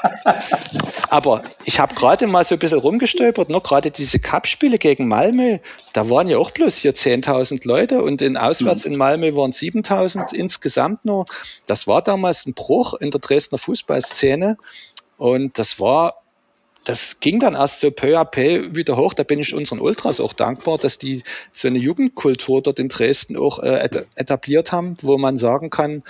[1.11, 3.61] aber ich habe gerade mal so ein bisschen rumgestolpert, ne?
[3.61, 5.59] gerade diese Cup-Spiele gegen Malmö,
[5.93, 10.35] da waren ja auch bloß hier 10.000 Leute und in auswärts in Malmö waren 7.000
[10.35, 11.27] insgesamt nur.
[11.67, 14.57] Das war damals ein Bruch in der Dresdner Fußballszene
[15.19, 16.24] und das war
[16.85, 19.14] das ging dann erst so peu à peu wieder hoch.
[19.14, 23.37] Da bin ich unseren Ultras auch dankbar, dass die so eine Jugendkultur dort in Dresden
[23.37, 26.03] auch äh, etabliert haben, wo man sagen kann,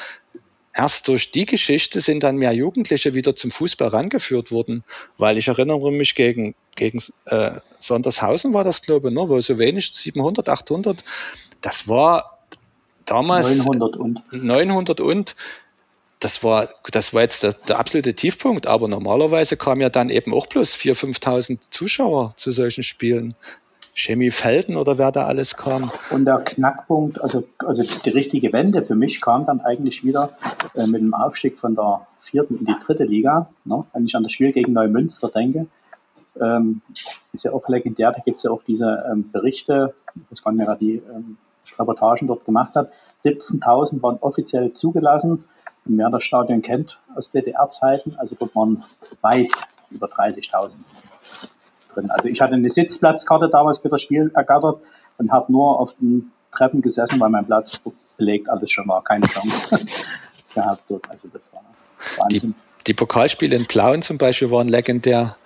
[0.74, 4.82] erst durch die Geschichte sind dann mehr Jugendliche wieder zum Fußball rangeführt worden,
[5.16, 9.58] weil ich erinnere mich gegen, gegen äh, Sondershausen war das, glaube ich, ne, wo so
[9.58, 11.04] wenig, 700, 800,
[11.60, 12.38] das war
[13.06, 14.22] damals 900 und.
[14.32, 15.37] 900 und
[16.24, 20.32] das war, das war jetzt der, der, absolute Tiefpunkt, aber normalerweise kamen ja dann eben
[20.32, 23.34] auch bloß 4.000, 5.000 Zuschauer zu solchen Spielen.
[23.92, 25.88] Chemie Felden oder wer da alles kam.
[26.10, 30.30] Und der Knackpunkt, also, also die richtige Wende für mich kam dann eigentlich wieder
[30.74, 33.48] äh, mit dem Aufstieg von der vierten in die dritte Liga.
[33.64, 33.84] Ne?
[33.92, 35.66] Wenn ich an das Spiel gegen Neumünster denke,
[36.40, 36.80] ähm,
[37.32, 40.76] ist ja auch legendär, da gibt es ja auch diese ähm, Berichte, ich weiß gar
[40.76, 41.37] die ähm,
[41.78, 42.90] Reportagen dort gemacht hat.
[43.20, 45.44] 17.000 waren offiziell zugelassen
[45.84, 48.82] wer das Stadion kennt aus DDR-Zeiten, also dort waren
[49.20, 49.50] weit
[49.90, 50.72] über 30.000
[51.92, 52.10] drin.
[52.10, 54.80] Also ich hatte eine Sitzplatzkarte damals für das Spiel ergattert
[55.18, 57.80] und habe nur auf den Treppen gesessen, weil mein Platz
[58.16, 59.76] belegt alles schon war, keine Chance
[60.54, 61.10] gehabt dort.
[61.10, 61.62] Also das war
[62.18, 62.54] Wahnsinn.
[62.80, 65.36] Die, die Pokalspiele in Plauen zum Beispiel waren legendär.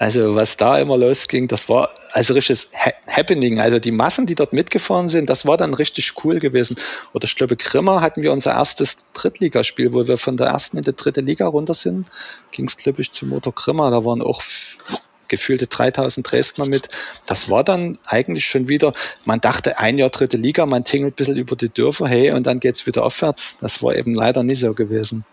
[0.00, 2.70] Also was da immer losging, das war also richtiges
[3.06, 3.60] Happening.
[3.60, 6.76] Also die Massen, die dort mitgefahren sind, das war dann richtig cool gewesen.
[7.12, 10.84] Oder ich glaube, Grimmer hatten wir unser erstes Drittligaspiel, wo wir von der ersten in
[10.84, 12.06] die dritte Liga runter sind.
[12.50, 13.90] Ging es, glaube ich, zum Motor Grimmer.
[13.90, 14.40] Da waren auch
[15.28, 16.88] gefühlte 3000 Dresdner mit.
[17.26, 18.94] Das war dann eigentlich schon wieder,
[19.26, 22.46] man dachte ein Jahr dritte Liga, man tingelt ein bisschen über die Dörfer, hey, und
[22.46, 23.56] dann geht's wieder aufwärts.
[23.60, 25.26] Das war eben leider nicht so gewesen.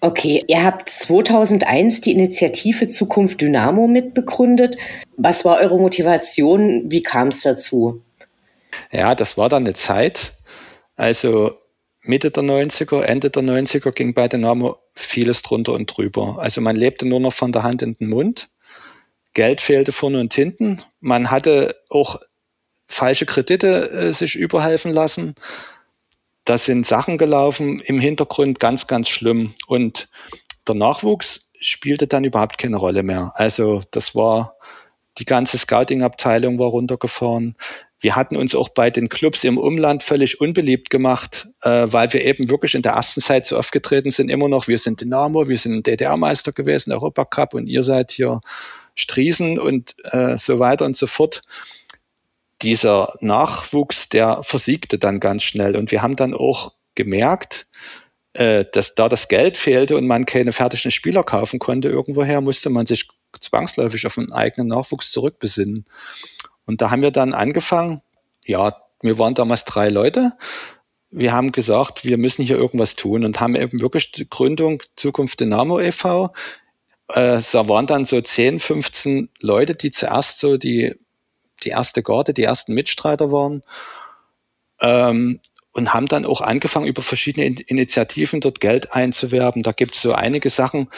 [0.00, 4.76] Okay, ihr habt 2001 die Initiative Zukunft Dynamo mitbegründet.
[5.16, 6.90] Was war eure Motivation?
[6.90, 8.02] Wie kam es dazu?
[8.90, 10.34] Ja, das war dann eine Zeit.
[10.96, 11.52] Also
[12.02, 16.38] Mitte der 90er, Ende der 90er ging bei Dynamo vieles drunter und drüber.
[16.38, 18.48] Also man lebte nur noch von der Hand in den Mund.
[19.34, 20.82] Geld fehlte vorne und hinten.
[21.00, 22.20] Man hatte auch
[22.86, 25.34] falsche Kredite äh, sich überhelfen lassen.
[26.44, 29.54] Da sind Sachen gelaufen im Hintergrund ganz, ganz schlimm.
[29.66, 30.08] Und
[30.66, 33.32] der Nachwuchs spielte dann überhaupt keine Rolle mehr.
[33.34, 34.56] Also das war,
[35.18, 37.56] die ganze Scouting-Abteilung war runtergefahren.
[38.00, 42.24] Wir hatten uns auch bei den Clubs im Umland völlig unbeliebt gemacht, äh, weil wir
[42.24, 45.58] eben wirklich in der ersten Zeit so aufgetreten sind, immer noch, wir sind Dynamo, wir
[45.58, 48.40] sind DDR-Meister gewesen, Europacup und ihr seid hier
[48.96, 51.42] Striesen und äh, so weiter und so fort.
[52.62, 57.66] Dieser Nachwuchs, der versiegte dann ganz schnell und wir haben dann auch gemerkt,
[58.34, 62.70] äh, dass da das Geld fehlte und man keine fertigen Spieler kaufen konnte irgendwoher, musste
[62.70, 65.84] man sich zwangsläufig auf einen eigenen Nachwuchs zurückbesinnen.
[66.64, 68.02] Und da haben wir dann angefangen,
[68.46, 70.32] ja, wir waren damals drei Leute.
[71.10, 75.40] Wir haben gesagt, wir müssen hier irgendwas tun und haben eben wirklich die Gründung Zukunft
[75.40, 76.32] Dynamo e.V.
[77.08, 80.94] Äh, da waren dann so 10, 15 Leute, die zuerst so die,
[81.64, 83.62] die erste Garde, die ersten Mitstreiter waren.
[84.80, 85.40] Ähm,
[85.74, 89.62] und haben dann auch angefangen, über verschiedene Initiativen dort Geld einzuwerben.
[89.62, 90.90] Da gibt es so einige Sachen,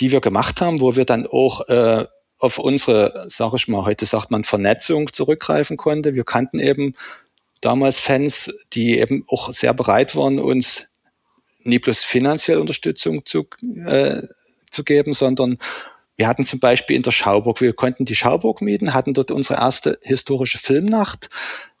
[0.00, 2.06] die wir gemacht haben, wo wir dann auch äh,
[2.38, 6.14] auf unsere, sage ich mal, heute sagt man Vernetzung zurückgreifen konnte.
[6.14, 6.94] Wir kannten eben
[7.60, 10.88] damals Fans, die eben auch sehr bereit waren, uns
[11.62, 13.46] nie bloß finanzielle Unterstützung zu,
[13.86, 14.22] äh,
[14.70, 15.58] zu geben, sondern
[16.22, 19.58] wir hatten zum Beispiel in der Schauburg, wir konnten die Schauburg mieten, hatten dort unsere
[19.58, 21.30] erste historische Filmnacht.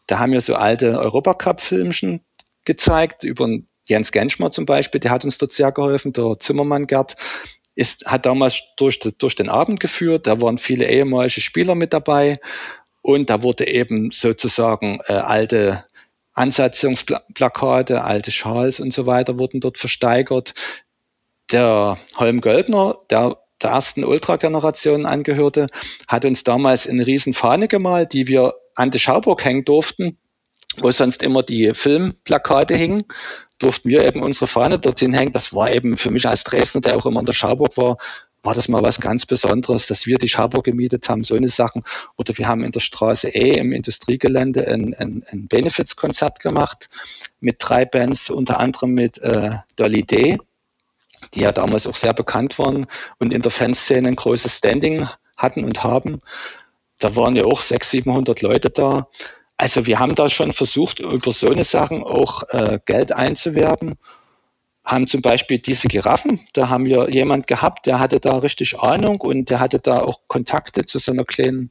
[0.08, 2.22] Da haben wir so alte Europacup-Filmchen
[2.64, 3.48] gezeigt, über
[3.84, 7.14] Jens Genschmer zum Beispiel, der hat uns dort sehr geholfen, der Zimmermann Gerd
[7.76, 12.40] ist, hat damals durch, durch den Abend geführt, da waren viele ehemalige Spieler mit dabei
[13.00, 15.84] und da wurde eben sozusagen äh, alte
[16.32, 20.54] Ansatzungsplakate, alte Schals und so weiter wurden dort versteigert.
[21.52, 25.68] Der Holm Göldner, der der ersten Ultra-Generation angehörte,
[26.08, 30.18] hat uns damals eine riesen Fahne gemalt, die wir an die Schauburg hängen durften
[30.78, 33.04] wo sonst immer die Filmplakate hingen,
[33.58, 35.32] durften wir eben unsere Fahne dorthin hängen.
[35.32, 37.98] Das war eben für mich als Dresdner, der auch immer in der Schauburg war,
[38.42, 41.84] war das mal was ganz Besonderes, dass wir die Schauburg gemietet haben, so eine Sachen.
[42.16, 46.88] Oder wir haben in der Straße E im Industriegelände ein, ein, ein Benefizkonzert gemacht
[47.38, 50.38] mit drei Bands, unter anderem mit äh, Dolly D,
[51.34, 52.86] die ja damals auch sehr bekannt waren
[53.18, 56.20] und in der Fanszene ein großes Standing hatten und haben.
[56.98, 59.08] Da waren ja auch 600, 700 Leute da.
[59.56, 63.96] Also wir haben da schon versucht, über so eine Sachen auch äh, Geld einzuwerben.
[64.84, 69.20] Haben zum Beispiel diese Giraffen, da haben wir jemand gehabt, der hatte da richtig Ahnung
[69.20, 71.70] und der hatte da auch Kontakte zu so einer kleinen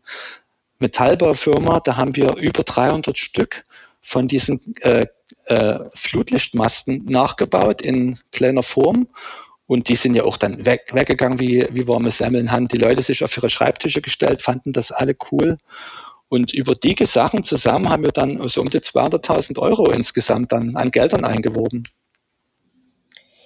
[0.80, 1.82] Metallbaufirma.
[1.82, 3.65] Da haben wir über 300 Stück
[4.02, 5.08] von diesen äh,
[5.45, 9.08] äh, Flutlichtmasten nachgebaut in kleiner Form.
[9.71, 13.01] Und die sind ja auch dann weg, weggegangen wie, wie warme Semmeln, haben die Leute
[13.01, 15.57] sich auf ihre Schreibtische gestellt, fanden das alle cool.
[16.27, 20.75] Und über die Sachen zusammen haben wir dann so um die 200.000 Euro insgesamt dann
[20.75, 21.84] an Geldern eingeworben.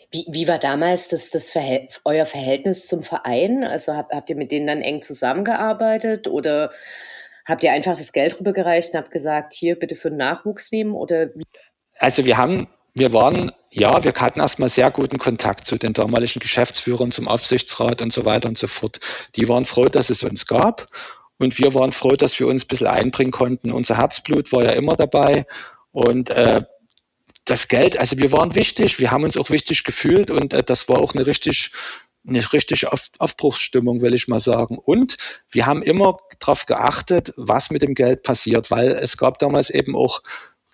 [0.09, 3.63] Wie, wie war damals das, das Verhält, euer Verhältnis zum Verein?
[3.63, 6.71] Also habt, habt ihr mit denen dann eng zusammengearbeitet oder
[7.45, 10.95] habt ihr einfach das Geld rübergereicht und habt gesagt, hier bitte für den Nachwuchs nehmen
[10.95, 11.43] oder wie?
[11.99, 16.39] Also wir haben, wir waren, ja, wir hatten erstmal sehr guten Kontakt zu den damaligen
[16.39, 18.99] Geschäftsführern, zum Aufsichtsrat und so weiter und so fort.
[19.35, 20.87] Die waren froh, dass es uns gab
[21.37, 23.71] und wir waren froh, dass wir uns ein bisschen einbringen konnten.
[23.71, 25.45] Unser Herzblut war ja immer dabei.
[25.91, 26.61] Und äh,
[27.43, 30.87] das Geld, also wir waren wichtig, wir haben uns auch wichtig gefühlt und äh, das
[30.87, 31.71] war auch eine richtig,
[32.25, 34.77] eine richtig Auf Aufbruchsstimmung, will ich mal sagen.
[34.77, 35.17] Und
[35.51, 39.97] wir haben immer darauf geachtet, was mit dem Geld passiert, weil es gab damals eben
[39.97, 40.21] auch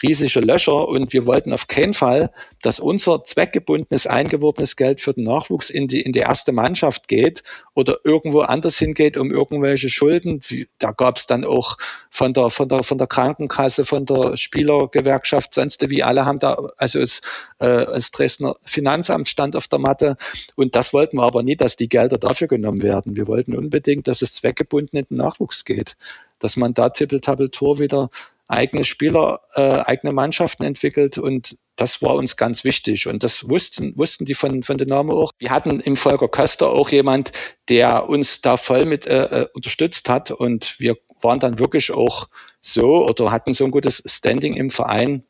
[0.01, 5.23] riesige Löcher und wir wollten auf keinen Fall, dass unser zweckgebundenes, eingeworbenes Geld für den
[5.23, 10.41] Nachwuchs in die, in die erste Mannschaft geht oder irgendwo anders hingeht, um irgendwelche Schulden.
[10.79, 11.77] Da gab es dann auch
[12.09, 16.71] von der, von der, von der Krankenkasse, von der Spielergewerkschaft, sonst wie alle haben da,
[16.77, 17.21] also es,
[17.59, 20.17] äh, das Dresdner Finanzamt stand auf der Matte
[20.55, 23.15] und das wollten wir aber nie, dass die Gelder dafür genommen werden.
[23.17, 25.95] Wir wollten unbedingt, dass es zweckgebunden in den Nachwuchs geht,
[26.41, 28.09] dass man da Tippel-Tappel-Tor wieder
[28.51, 33.97] eigene Spieler, äh, eigene Mannschaften entwickelt und das war uns ganz wichtig und das wussten,
[33.97, 35.31] wussten die von, von Dynamo auch.
[35.39, 37.31] Wir hatten im Volker Köster auch jemand,
[37.69, 42.27] der uns da voll mit äh, äh, unterstützt hat und wir waren dann wirklich auch
[42.61, 45.23] so oder hatten so ein gutes Standing im Verein,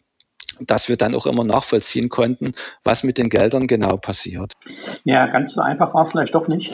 [0.59, 4.53] dass wir dann auch immer nachvollziehen konnten, was mit den Geldern genau passiert.
[5.05, 6.73] Ja, ganz so einfach war es vielleicht doch nicht.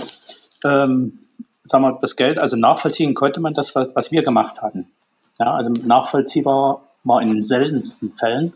[0.64, 1.14] Ähm,
[1.70, 4.88] sagen wir, das Geld, also nachvollziehen konnte man das, was wir gemacht hatten.
[5.40, 8.54] Ja, also nachvollziehbar war in den seltensten Fällen,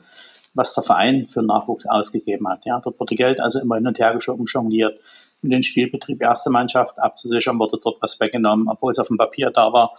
[0.53, 2.65] was der Verein für Nachwuchs ausgegeben hat.
[2.65, 4.99] Ja, dort wurde Geld also immer hin und her geschoben, jongliert.
[5.43, 9.49] Um den Spielbetrieb erste Mannschaft abzusichern, wurde dort was weggenommen, obwohl es auf dem Papier
[9.49, 9.93] da war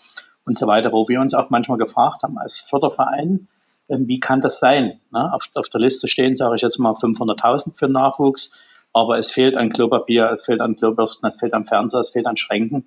[0.45, 3.49] und so weiter, wo wir uns auch manchmal gefragt haben als Förderverein,
[3.89, 5.01] ähm, wie kann das sein?
[5.13, 8.53] Auf, auf der Liste stehen, sage ich jetzt mal, 500.000 für Nachwuchs,
[8.93, 12.27] aber es fehlt an Klopapier, es fehlt an Klobürsten, es fehlt an Fernseher, es fehlt
[12.27, 12.87] an Schränken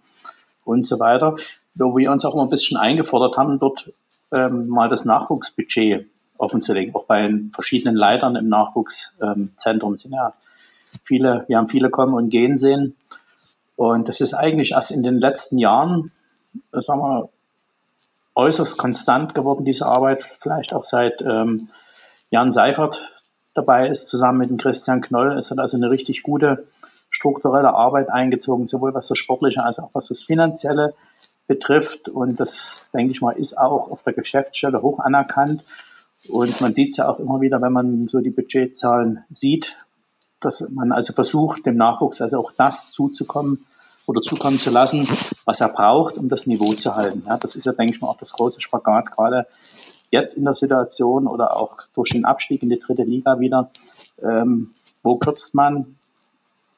[0.64, 1.36] und so weiter.
[1.76, 3.92] Wo wir uns auch immer ein bisschen eingefordert haben, dort
[4.32, 6.94] ähm, mal das Nachwuchsbudget offenzulegen.
[6.96, 10.34] Auch bei verschiedenen Leitern im Nachwuchszentrum ähm, sind ja
[11.04, 12.96] viele, wir haben viele kommen und gehen sehen.
[13.76, 16.12] Und das ist eigentlich erst in den letzten Jahren,
[16.72, 17.30] sagen wir,
[18.36, 20.24] äußerst konstant geworden, diese Arbeit.
[20.24, 21.70] Vielleicht auch seit ähm,
[22.32, 23.15] Jan Seifert
[23.56, 25.38] dabei ist, zusammen mit dem Christian Knoll.
[25.38, 26.66] Es hat also eine richtig gute
[27.10, 30.94] strukturelle Arbeit eingezogen, sowohl was das Sportliche als auch was das Finanzielle
[31.48, 32.10] betrifft.
[32.10, 35.64] Und das, denke ich mal, ist auch auf der Geschäftsstelle hoch anerkannt.
[36.28, 39.76] Und man sieht es ja auch immer wieder, wenn man so die Budgetzahlen sieht,
[40.42, 43.60] dass man also versucht, dem Nachwuchs also auch das zuzukommen
[44.08, 45.08] oder zukommen zu lassen,
[45.46, 47.24] was er braucht, um das Niveau zu halten.
[47.26, 49.48] Ja, das ist ja, denke ich mal, auch das große Spagat, gerade
[50.16, 53.70] jetzt in der Situation oder auch durch den Abstieg in die dritte Liga wieder.
[54.24, 54.72] Ähm,
[55.04, 55.96] wo kürzt man?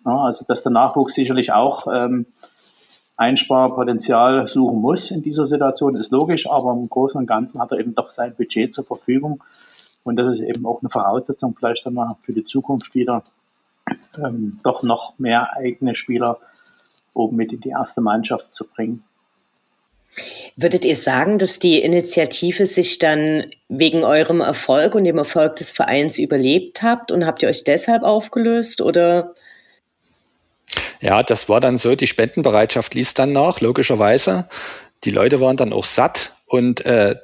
[0.06, 2.26] Ja, also, dass der Nachwuchs sicherlich auch ähm,
[3.18, 7.80] Einsparpotenzial suchen muss in dieser Situation, ist logisch, aber im Großen und Ganzen hat er
[7.80, 9.44] eben doch sein Budget zur Verfügung.
[10.04, 13.24] Und das ist eben auch eine Voraussetzung, vielleicht dann mal für die Zukunft wieder
[14.24, 16.38] ähm, doch noch mehr eigene Spieler
[17.14, 19.04] oben mit in die erste Mannschaft zu bringen.
[20.56, 25.72] Würdet ihr sagen, dass die Initiative sich dann wegen eurem Erfolg und dem Erfolg des
[25.72, 29.36] Vereins überlebt habt und habt ihr euch deshalb aufgelöst oder?
[31.00, 34.50] Ja, das war dann so, die Spendenbereitschaft ließ dann nach, logischerweise.
[35.04, 37.16] Die Leute waren dann auch satt und äh,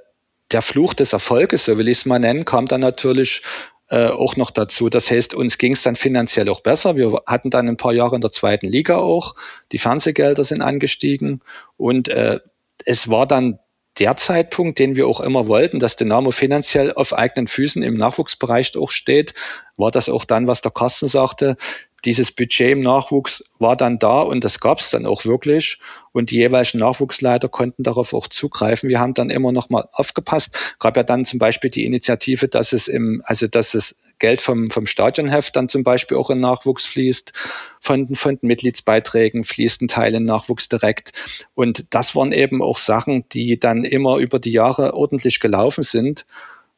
[0.51, 3.41] der Fluch des Erfolges, so will ich es mal nennen, kam dann natürlich
[3.89, 4.89] äh, auch noch dazu.
[4.89, 6.95] Das heißt, uns ging es dann finanziell auch besser.
[6.95, 9.35] Wir hatten dann ein paar Jahre in der zweiten Liga auch.
[9.71, 11.41] Die Fernsehgelder sind angestiegen
[11.77, 12.39] und äh,
[12.85, 13.59] es war dann
[13.99, 18.75] der Zeitpunkt, den wir auch immer wollten, dass Dynamo finanziell auf eigenen Füßen im Nachwuchsbereich
[18.77, 19.33] auch steht,
[19.77, 21.57] war das auch dann, was der Carsten sagte.
[22.05, 25.79] Dieses Budget im Nachwuchs war dann da und das gab es dann auch wirklich.
[26.11, 28.89] Und die jeweiligen Nachwuchsleiter konnten darauf auch zugreifen.
[28.89, 30.75] Wir haben dann immer noch mal aufgepasst.
[30.79, 34.67] Gab ja dann zum Beispiel die Initiative, dass es im, also dass das Geld vom,
[34.67, 37.33] vom Stadionheft dann zum Beispiel auch in Nachwuchs fließt.
[37.79, 41.13] Von, von den Mitgliedsbeiträgen fließt ein Teil in Nachwuchs direkt.
[41.55, 46.25] Und das waren eben auch Sachen, die dann immer über die Jahre ordentlich gelaufen sind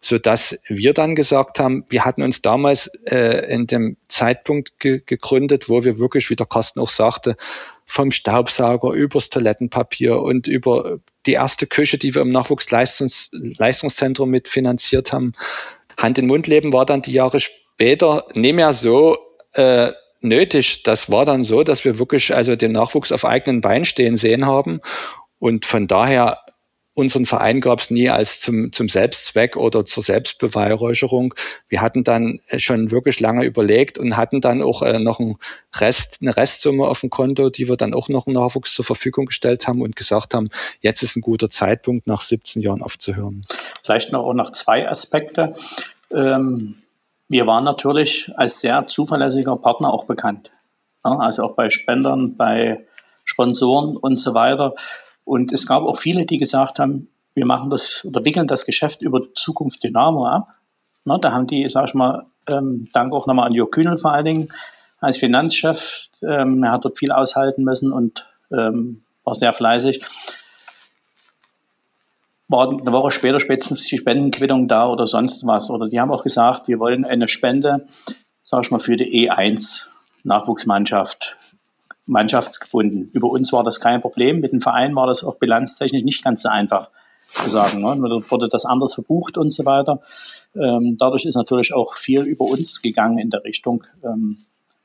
[0.05, 5.01] so dass wir dann gesagt haben, wir hatten uns damals äh, in dem Zeitpunkt ge
[5.03, 7.35] gegründet, wo wir wirklich, wie der Carsten auch sagte,
[7.87, 15.33] vom Staubsauger übers Toilettenpapier und über die erste Küche, die wir im Nachwuchsleistungszentrum mitfinanziert haben.
[15.97, 19.17] Hand in Mund leben war dann die Jahre später nicht mehr so
[19.53, 19.91] äh,
[20.21, 20.83] nötig.
[20.83, 24.45] Das war dann so, dass wir wirklich also den Nachwuchs auf eigenen Beinen stehen sehen
[24.45, 24.81] haben.
[25.39, 26.44] Und von daher
[26.95, 31.35] unseren Verein gab es nie als zum, zum Selbstzweck oder zur Selbstbeweihräucherung.
[31.67, 35.35] Wir hatten dann schon wirklich lange überlegt und hatten dann auch äh, noch einen
[35.75, 39.25] Rest, eine Restsumme auf dem Konto, die wir dann auch noch einen Nachwuchs zur Verfügung
[39.25, 43.43] gestellt haben und gesagt haben, jetzt ist ein guter Zeitpunkt, nach 17 Jahren aufzuhören.
[43.83, 45.53] Vielleicht noch, auch noch zwei Aspekte.
[46.11, 46.75] Ähm,
[47.27, 50.51] wir waren natürlich als sehr zuverlässiger Partner auch bekannt.
[51.03, 52.85] Ja, also auch bei Spendern, bei
[53.25, 54.75] Sponsoren und so weiter.
[55.25, 59.01] Und es gab auch viele, die gesagt haben, wir machen das oder wickeln das Geschäft
[59.01, 60.47] über Zukunft Dynamo ab.
[61.03, 64.13] Na, da haben die, sag ich mal, ähm, Dank auch nochmal an Jörg Kühnel vor
[64.13, 64.49] allen Dingen
[65.01, 66.09] als Finanzchef.
[66.21, 70.03] Ähm, er hat dort viel aushalten müssen und ähm, war sehr fleißig.
[72.47, 75.69] War eine Woche später spätestens die Spendenquittung da oder sonst was.
[75.69, 77.87] Oder die haben auch gesagt, wir wollen eine Spende,
[78.43, 79.87] sag ich mal, für die E1
[80.23, 81.35] Nachwuchsmannschaft
[82.05, 83.09] mannschaftsgebunden.
[83.13, 84.39] Über uns war das kein Problem.
[84.39, 86.87] Mit dem Verein war das auch bilanztechnisch nicht ganz so einfach
[87.27, 87.81] zu sagen.
[87.81, 87.87] Ne?
[88.29, 90.01] Wurde das anders verbucht und so weiter.
[90.55, 94.37] Ähm, dadurch ist natürlich auch viel über uns gegangen in der Richtung, ähm,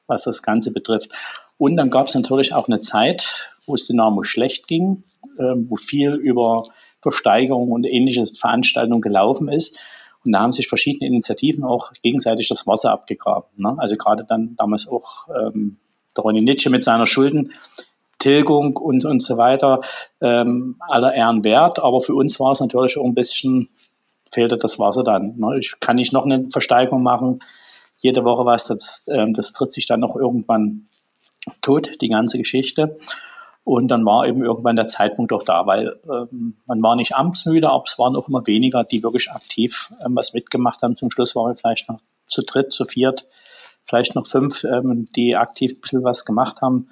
[0.06, 1.10] was das Ganze betrifft.
[1.58, 5.04] Und dann gab es natürlich auch eine Zeit, wo es Dynamo schlecht ging,
[5.38, 6.64] ähm, wo viel über
[7.02, 9.78] Versteigerung und ähnliches Veranstaltungen gelaufen ist.
[10.24, 13.48] Und da haben sich verschiedene Initiativen auch gegenseitig das Wasser abgegraben.
[13.56, 13.74] Ne?
[13.78, 15.78] Also gerade dann damals auch ähm,
[16.16, 19.80] der Ronny Nitsche mit seiner Schuldentilgung und, und so weiter,
[20.20, 21.78] ähm, aller Ehren wert.
[21.78, 23.68] Aber für uns war es natürlich auch ein bisschen,
[24.30, 25.36] fehlte das Wasser dann.
[25.36, 25.58] Ne?
[25.58, 27.40] Ich kann nicht noch eine Versteigerung machen,
[28.00, 30.86] jede Woche was, das, ähm, das tritt sich dann noch irgendwann
[31.62, 32.98] tot, die ganze Geschichte.
[33.62, 37.68] Und dann war eben irgendwann der Zeitpunkt auch da, weil ähm, man war nicht amtsmüde,
[37.68, 40.96] aber es waren auch immer weniger, die wirklich aktiv ähm, was mitgemacht haben.
[40.96, 43.26] Zum Schluss waren wir vielleicht noch zu dritt, zu viert
[43.90, 46.88] vielleicht noch fünf, ähm, die aktiv ein bisschen was gemacht haben.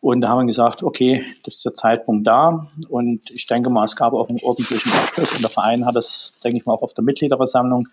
[0.00, 2.68] Und da haben wir gesagt, okay, das ist der Zeitpunkt da.
[2.90, 5.32] Und ich denke mal, es gab auch einen ordentlichen Abschluss.
[5.32, 7.88] Und der Verein hat das, denke ich mal, auch auf der Mitgliederversammlung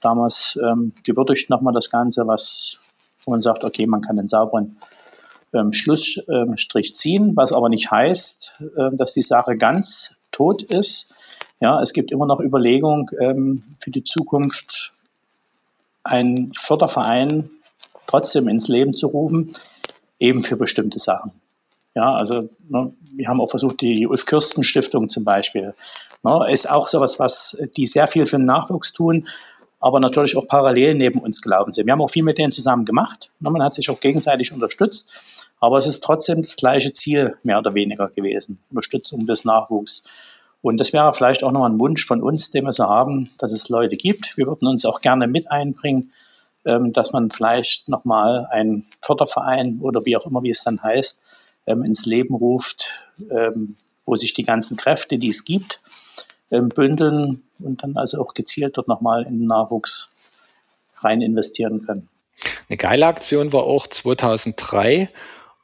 [0.00, 2.78] damals ähm, gewürdigt nochmal das Ganze, was
[3.28, 4.78] man sagt, okay, man kann den sauberen
[5.54, 11.14] ähm, Schlussstrich ähm, ziehen, was aber nicht heißt, äh, dass die Sache ganz tot ist.
[11.60, 14.92] Ja, es gibt immer noch Überlegungen ähm, für die Zukunft,
[16.02, 17.48] einen Förderverein
[18.06, 19.54] trotzdem ins Leben zu rufen,
[20.18, 21.32] eben für bestimmte Sachen.
[21.94, 25.74] Ja, also ne, wir haben auch versucht, die Ulf Kürsten Stiftung zum Beispiel,
[26.22, 29.28] ne, ist auch sowas, was die sehr viel für den Nachwuchs tun,
[29.78, 31.86] aber natürlich auch parallel neben uns gelaufen sind.
[31.86, 33.30] Wir haben auch viel mit denen zusammen gemacht.
[33.40, 37.58] Ne, man hat sich auch gegenseitig unterstützt, aber es ist trotzdem das gleiche Ziel, mehr
[37.58, 40.04] oder weniger gewesen, Unterstützung des Nachwuchs.
[40.62, 43.52] Und das wäre vielleicht auch noch ein Wunsch von uns, den wir so haben, dass
[43.52, 44.36] es Leute gibt.
[44.36, 46.12] Wir würden uns auch gerne mit einbringen,
[46.64, 51.20] dass man vielleicht nochmal einen Förderverein oder wie auch immer, wie es dann heißt,
[51.66, 52.92] ähm, ins Leben ruft,
[53.30, 55.80] ähm, wo sich die ganzen Kräfte, die es gibt,
[56.50, 60.12] ähm, bündeln und dann also auch gezielt dort nochmal in den Nachwuchs
[61.00, 62.08] rein investieren können.
[62.68, 65.08] Eine geile Aktion war auch 2003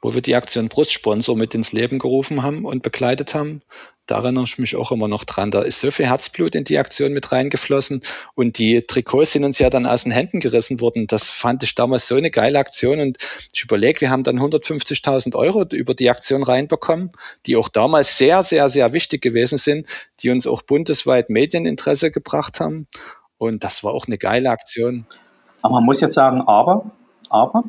[0.01, 3.61] wo wir die Aktion Brustsponsor mit ins Leben gerufen haben und begleitet haben.
[4.05, 5.51] Da erinnere ich mich auch immer noch dran.
[5.51, 8.01] Da ist so viel Herzblut in die Aktion mit reingeflossen
[8.33, 11.05] und die Trikots sind uns ja dann aus den Händen gerissen worden.
[11.05, 13.17] Das fand ich damals so eine geile Aktion und
[13.53, 17.11] ich überlege, wir haben dann 150.000 Euro über die Aktion reinbekommen,
[17.45, 19.85] die auch damals sehr, sehr, sehr wichtig gewesen sind,
[20.21, 22.87] die uns auch bundesweit Medieninteresse gebracht haben.
[23.37, 25.05] Und das war auch eine geile Aktion.
[25.61, 26.91] Aber man muss jetzt sagen, aber,
[27.29, 27.63] aber,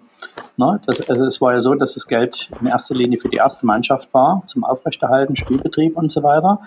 [0.60, 0.78] Ne?
[0.84, 3.66] Das, also es war ja so, dass das Geld in erster Linie für die erste
[3.66, 6.60] Mannschaft war, zum Aufrechterhalten, Spielbetrieb und so weiter.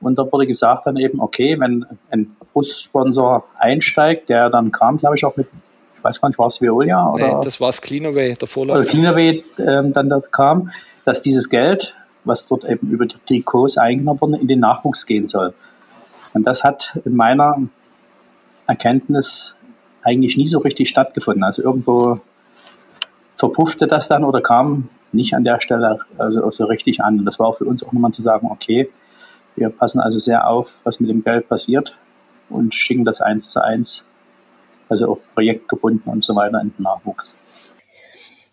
[0.00, 5.16] Und da wurde gesagt dann eben, okay, wenn ein Bussponsor einsteigt, der dann kam, glaube
[5.16, 5.46] ich, auch mit,
[5.96, 7.10] ich weiß gar nicht, war es Veolia?
[7.10, 7.38] Oder?
[7.38, 8.80] Nee, das war es Cleanaway, der Vorläufer.
[8.80, 10.70] Oder Cleanaway ähm, dann da kam,
[11.04, 15.28] dass dieses Geld, was dort eben über die Trikots eingenommen wurde, in den Nachwuchs gehen
[15.28, 15.52] soll.
[16.32, 17.58] Und das hat in meiner
[18.66, 19.56] Erkenntnis
[20.02, 21.44] eigentlich nie so richtig stattgefunden.
[21.44, 22.20] Also irgendwo
[23.36, 27.18] verpuffte das dann oder kam nicht an der Stelle also so richtig an.
[27.18, 28.90] Und das war auch für uns auch nochmal zu sagen, okay,
[29.56, 31.96] wir passen also sehr auf, was mit dem Geld passiert
[32.48, 34.04] und schicken das eins zu eins,
[34.88, 37.34] also auch projektgebunden und so weiter in den Nachwuchs.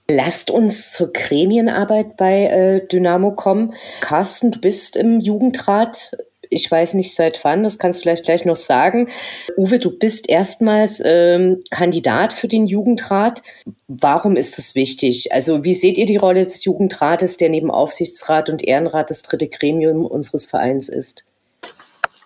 [0.10, 3.74] Lasst uns zur Gremienarbeit bei äh, Dynamo kommen.
[4.02, 6.12] Carsten, du bist im Jugendrat
[6.52, 9.10] ich weiß nicht seit wann, das kannst du vielleicht gleich noch sagen.
[9.58, 13.42] Uwe, du bist erstmals ähm, Kandidat für den Jugendrat.
[13.88, 15.34] Warum ist das wichtig?
[15.34, 19.48] Also wie seht ihr die Rolle des Jugendrates, der neben Aufsichtsrat und Ehrenrat das dritte
[19.48, 21.24] Gremium unseres Vereins ist?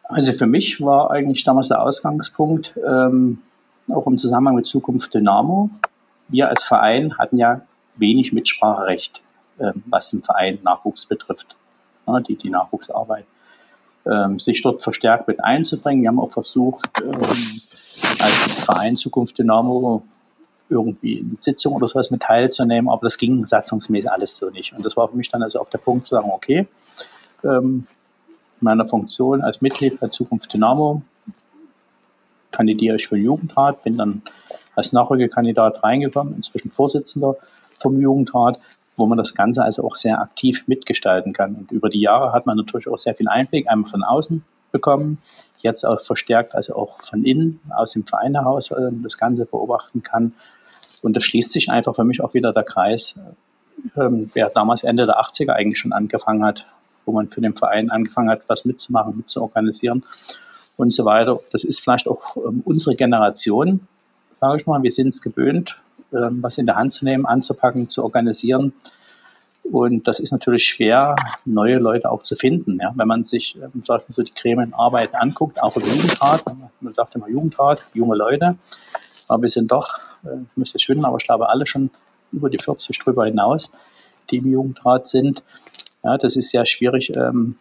[0.06, 3.40] Also für mich war eigentlich damals der Ausgangspunkt, ähm,
[3.90, 5.70] auch im Zusammenhang mit Zukunft Dynamo.
[6.30, 7.62] Wir als Verein hatten ja
[7.96, 9.22] wenig Mitspracherecht,
[9.60, 11.56] äh, was den Verein Nachwuchs betrifft,
[12.08, 13.35] ja, die, die Nachwuchsarbeit ähm,
[14.38, 16.04] sich dort verstärkt mit einzubringen.
[16.04, 20.04] Wir haben auch versucht, ähm, als Verein Zukunft Dynamo
[20.70, 24.74] irgendwie in Sitzung oder sowas mit teilzunehmen, aber das ging satzungsmäßig alles so nicht.
[24.74, 26.68] Und das war für mich dann also auch der Punkt zu sagen, okay,
[27.44, 27.88] ähm,
[28.62, 31.02] in meiner Funktion als Mitglied bei Zukunft Dynamo
[32.52, 34.22] kandidiere ich für den Jugendrat, bin dann
[34.76, 37.36] als Nachrückekandidat reingekommen, inzwischen Vorsitzender
[37.80, 38.60] vom Jugendrat
[38.98, 41.56] wo man das Ganze also auch sehr aktiv mitgestalten kann.
[41.56, 45.20] Und über die Jahre hat man natürlich auch sehr viel Einblick, einmal von außen bekommen,
[45.60, 48.74] jetzt auch verstärkt, also auch von innen, aus dem Verein heraus
[49.04, 50.34] das Ganze beobachten kann.
[51.02, 53.20] Und da schließt sich einfach für mich auch wieder der Kreis,
[53.96, 56.66] ähm, wer damals Ende der 80er eigentlich schon angefangen hat,
[57.06, 60.04] wo man für den Verein angefangen hat, was mitzumachen, mitzuorganisieren
[60.78, 61.38] und so weiter.
[61.52, 63.88] Das ist vielleicht auch ähm, unsere Generation,
[64.40, 64.82] sage ich mal.
[64.82, 65.78] Wir sind es gewöhnt,
[66.42, 68.74] was in der Hand zu nehmen, anzupacken, zu organisieren.
[69.72, 72.80] Und das ist natürlich schwer, neue Leute auch zu finden.
[72.80, 72.94] Ja?
[72.96, 76.44] Wenn man sich ähm, so die Gremienarbeit anguckt, auch im Jugendrat,
[76.82, 78.58] man sagt immer Jugendrat, junge Leute,
[79.28, 79.90] aber wir sind doch,
[80.24, 81.90] äh, ich müsste schwimmen, aber ich glaube alle schon
[82.32, 83.72] über die 40 drüber hinaus,
[84.30, 85.44] die im Jugendrat sind.
[86.04, 87.56] Ja, das ist sehr schwierig, ähm,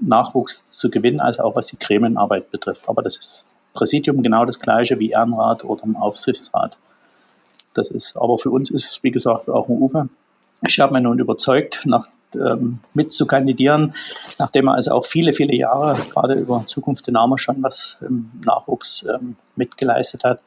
[0.00, 2.88] Nachwuchs zu gewinnen, also auch was die Gremienarbeit betrifft.
[2.88, 6.76] Aber das ist Präsidium genau das gleiche wie Ehrenrat oder im Aufsichtsrat.
[7.74, 10.08] Das ist, aber für uns ist, wie gesagt, auch ein Ufer.
[10.66, 13.94] Ich habe mich nun überzeugt, nach, ähm, mit zu kandidieren,
[14.38, 19.04] nachdem er also auch viele, viele Jahre gerade über Zukunft Dynamo schon was im Nachwuchs
[19.04, 20.40] ähm, mitgeleistet hat,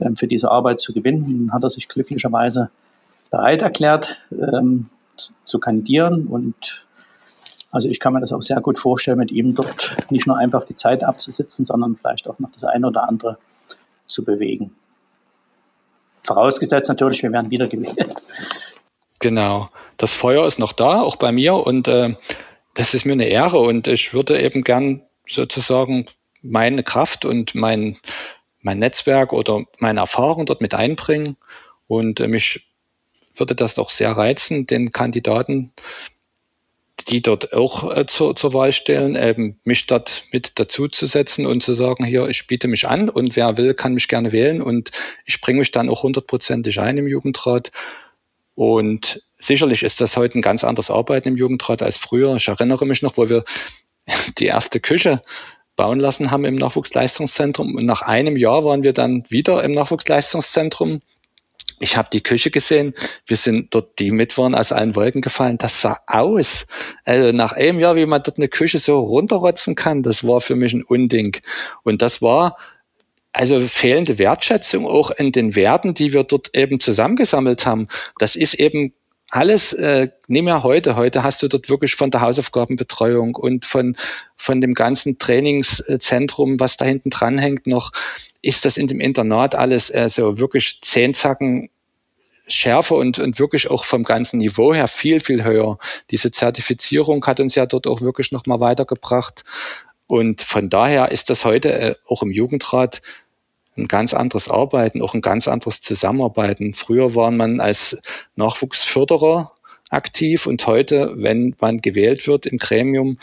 [0.00, 1.52] ähm, für diese Arbeit zu gewinnen.
[1.52, 2.70] Hat er sich glücklicherweise
[3.30, 6.84] bereit erklärt, ähm, zu, zu kandidieren und
[7.70, 10.64] also ich kann mir das auch sehr gut vorstellen, mit ihm dort nicht nur einfach
[10.64, 13.38] die Zeit abzusitzen, sondern vielleicht auch noch das eine oder andere
[14.06, 14.74] zu bewegen.
[16.28, 18.14] Vorausgesetzt natürlich, wir werden wieder gewählt.
[19.18, 19.70] Genau.
[19.96, 22.14] Das Feuer ist noch da, auch bei mir und äh,
[22.74, 26.04] das ist mir eine Ehre und ich würde eben gern sozusagen
[26.42, 27.96] meine Kraft und mein,
[28.60, 31.36] mein Netzwerk oder meine Erfahrung dort mit einbringen
[31.86, 32.70] und äh, mich
[33.34, 35.72] würde das doch sehr reizen, den Kandidaten,
[37.08, 41.72] die dort auch äh, zur, zur Wahl stellen, eben mich dort mit dazuzusetzen und zu
[41.74, 44.90] sagen, hier, ich biete mich an und wer will, kann mich gerne wählen und
[45.24, 47.70] ich bringe mich dann auch hundertprozentig ein im Jugendrat
[48.58, 52.34] und sicherlich ist das heute ein ganz anderes Arbeiten im Jugendrat als früher.
[52.34, 53.44] Ich erinnere mich noch, wo wir
[54.38, 55.22] die erste Küche
[55.76, 57.76] bauen lassen haben im Nachwuchsleistungszentrum.
[57.76, 61.02] Und nach einem Jahr waren wir dann wieder im Nachwuchsleistungszentrum.
[61.80, 62.94] Ich habe die Küche gesehen.
[63.26, 65.58] Wir sind dort die mit waren aus allen Wolken gefallen.
[65.58, 66.66] Das sah aus.
[67.04, 70.56] Also nach einem Jahr, wie man dort eine Küche so runterrotzen kann, das war für
[70.56, 71.36] mich ein Unding.
[71.82, 72.56] Und das war
[73.32, 77.88] also fehlende Wertschätzung auch in den Werten, die wir dort eben zusammengesammelt haben.
[78.18, 78.92] Das ist eben
[79.30, 83.96] alles, äh, nimm ja heute, heute hast du dort wirklich von der Hausaufgabenbetreuung und von,
[84.36, 87.92] von dem ganzen Trainingszentrum, was da hinten dran hängt noch,
[88.48, 91.68] ist das in dem Internat alles äh, so wirklich zehn Zacken
[92.46, 95.78] schärfer und, und wirklich auch vom ganzen Niveau her viel, viel höher.
[96.10, 99.44] Diese Zertifizierung hat uns ja dort auch wirklich nochmal weitergebracht.
[100.06, 103.02] Und von daher ist das heute äh, auch im Jugendrat
[103.76, 106.72] ein ganz anderes Arbeiten, auch ein ganz anderes Zusammenarbeiten.
[106.72, 108.00] Früher war man als
[108.34, 109.52] Nachwuchsförderer
[109.90, 113.18] aktiv und heute, wenn man gewählt wird im Gremium,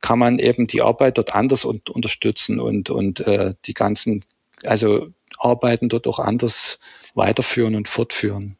[0.00, 4.24] kann man eben die Arbeit dort anders und unterstützen und, und äh, die ganzen,
[4.64, 5.08] also
[5.38, 6.78] Arbeiten dort auch anders
[7.14, 8.56] weiterführen und fortführen.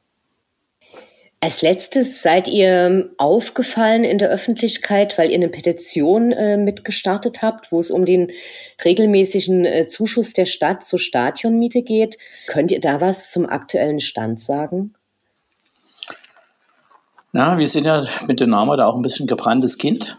[1.42, 7.72] Als letztes seid ihr aufgefallen in der Öffentlichkeit, weil ihr eine Petition äh, mitgestartet habt,
[7.72, 8.30] wo es um den
[8.84, 12.18] regelmäßigen äh, Zuschuss der Stadt zur Stadionmiete geht.
[12.46, 14.94] Könnt ihr da was zum aktuellen Stand sagen?
[17.32, 20.18] Ja, wir sind ja mit Dynamo da auch ein bisschen gebranntes Kind,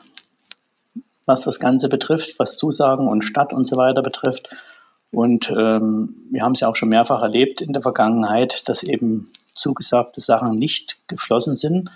[1.28, 4.50] was das Ganze betrifft, was Zusagen und Stadt und so weiter betrifft.
[5.12, 9.28] Und ähm, wir haben es ja auch schon mehrfach erlebt in der Vergangenheit, dass eben
[9.56, 11.90] zugesagte Sachen nicht geflossen sind.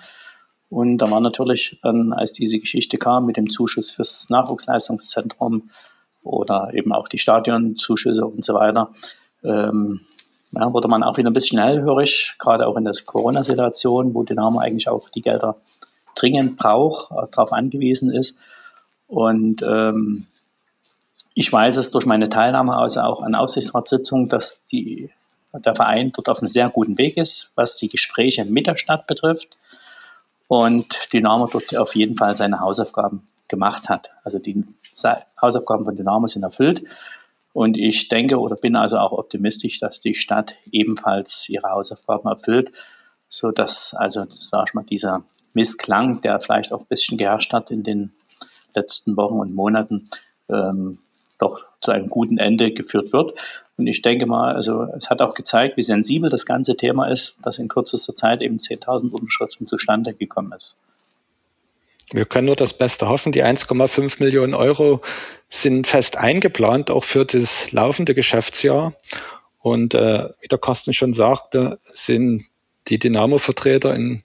[0.70, 5.70] Und da war natürlich dann, als diese Geschichte kam mit dem Zuschuss fürs Nachwuchsleistungszentrum
[6.24, 8.92] oder eben auch die Stadionzuschüsse und so weiter,
[9.44, 10.02] ähm,
[10.52, 14.60] ja, wurde man auch wieder ein bisschen hellhörig, gerade auch in der Corona-Situation, wo Dynamo
[14.60, 15.56] eigentlich auch die Gelder
[16.16, 18.38] dringend braucht, äh, darauf angewiesen ist.
[19.08, 20.26] Und ähm,
[21.36, 25.12] ich weiß es durch meine Teilnahme also auch an Aufsichtsratssitzungen, dass die
[25.54, 29.06] der Verein dort auf einem sehr guten Weg ist, was die Gespräche mit der Stadt
[29.06, 29.56] betrifft.
[30.48, 34.12] Und Dynamo dort auf jeden Fall seine Hausaufgaben gemacht hat.
[34.24, 34.64] Also die
[35.42, 36.84] Hausaufgaben von Dynamo sind erfüllt.
[37.54, 42.72] Und ich denke oder bin also auch optimistisch, dass die Stadt ebenfalls ihre Hausaufgaben erfüllt,
[43.30, 45.24] so dass also, sag ich mal, dieser
[45.54, 48.14] Missklang, der vielleicht auch ein bisschen geherrscht hat in den
[48.74, 50.04] letzten Wochen und Monaten,
[50.50, 51.00] ähm,
[51.38, 53.34] doch zu einem guten Ende geführt wird.
[53.78, 57.38] Und ich denke mal, also es hat auch gezeigt, wie sensibel das ganze Thema ist,
[57.44, 60.78] dass in kürzester Zeit eben 10.000 Unterschriften zustande gekommen ist.
[62.12, 63.32] Wir können nur das Beste hoffen.
[63.32, 65.02] Die 1,5 Millionen Euro
[65.50, 68.94] sind fest eingeplant, auch für das laufende Geschäftsjahr.
[69.60, 72.46] Und äh, wie der Carsten schon sagte, sind
[72.88, 74.22] die Dynamo-Vertreter in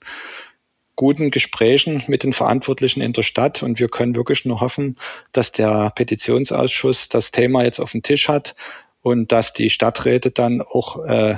[1.01, 4.99] guten Gesprächen mit den Verantwortlichen in der Stadt und wir können wirklich nur hoffen,
[5.31, 8.55] dass der Petitionsausschuss das Thema jetzt auf dem Tisch hat
[9.01, 11.37] und dass die Stadträte dann auch, äh,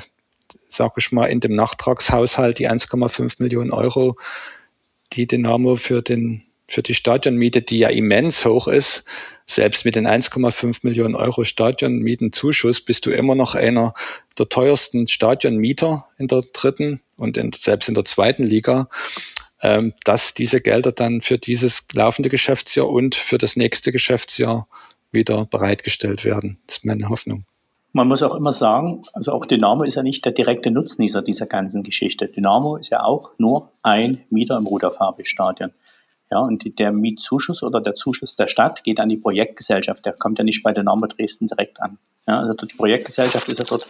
[0.67, 4.17] sage ich mal, in dem Nachtragshaushalt die 1,5 Millionen Euro,
[5.13, 9.05] die Dynamo für den für die Stadionmiete, die ja immens hoch ist,
[9.47, 13.93] selbst mit den 1,5 Millionen Euro Stadionmietenzuschuss bist du immer noch einer
[14.37, 18.89] der teuersten Stadionmieter in der dritten und in, selbst in der zweiten Liga.
[19.65, 24.67] Ähm, dass diese Gelder dann für dieses laufende Geschäftsjahr und für das nächste Geschäftsjahr
[25.13, 26.57] wieder bereitgestellt werden.
[26.67, 27.45] Das ist meine Hoffnung.
[27.93, 31.45] Man muss auch immer sagen, also auch Dynamo ist ja nicht der direkte Nutznießer dieser
[31.45, 32.27] ganzen Geschichte.
[32.27, 35.71] Dynamo ist ja auch nur ein Mieter im Rudolf Stadion.
[36.29, 40.05] Ja, und der Mietzuschuss oder der Zuschuss der Stadt geht an die Projektgesellschaft.
[40.05, 41.99] Der kommt ja nicht bei Dynamo Dresden direkt an.
[42.27, 43.87] Ja, also die Projektgesellschaft ist ja dort,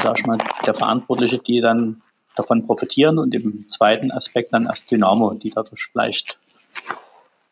[0.00, 2.02] sag ich mal, der Verantwortliche, die dann
[2.36, 6.38] davon profitieren und im zweiten Aspekt dann erst Dynamo, die dadurch vielleicht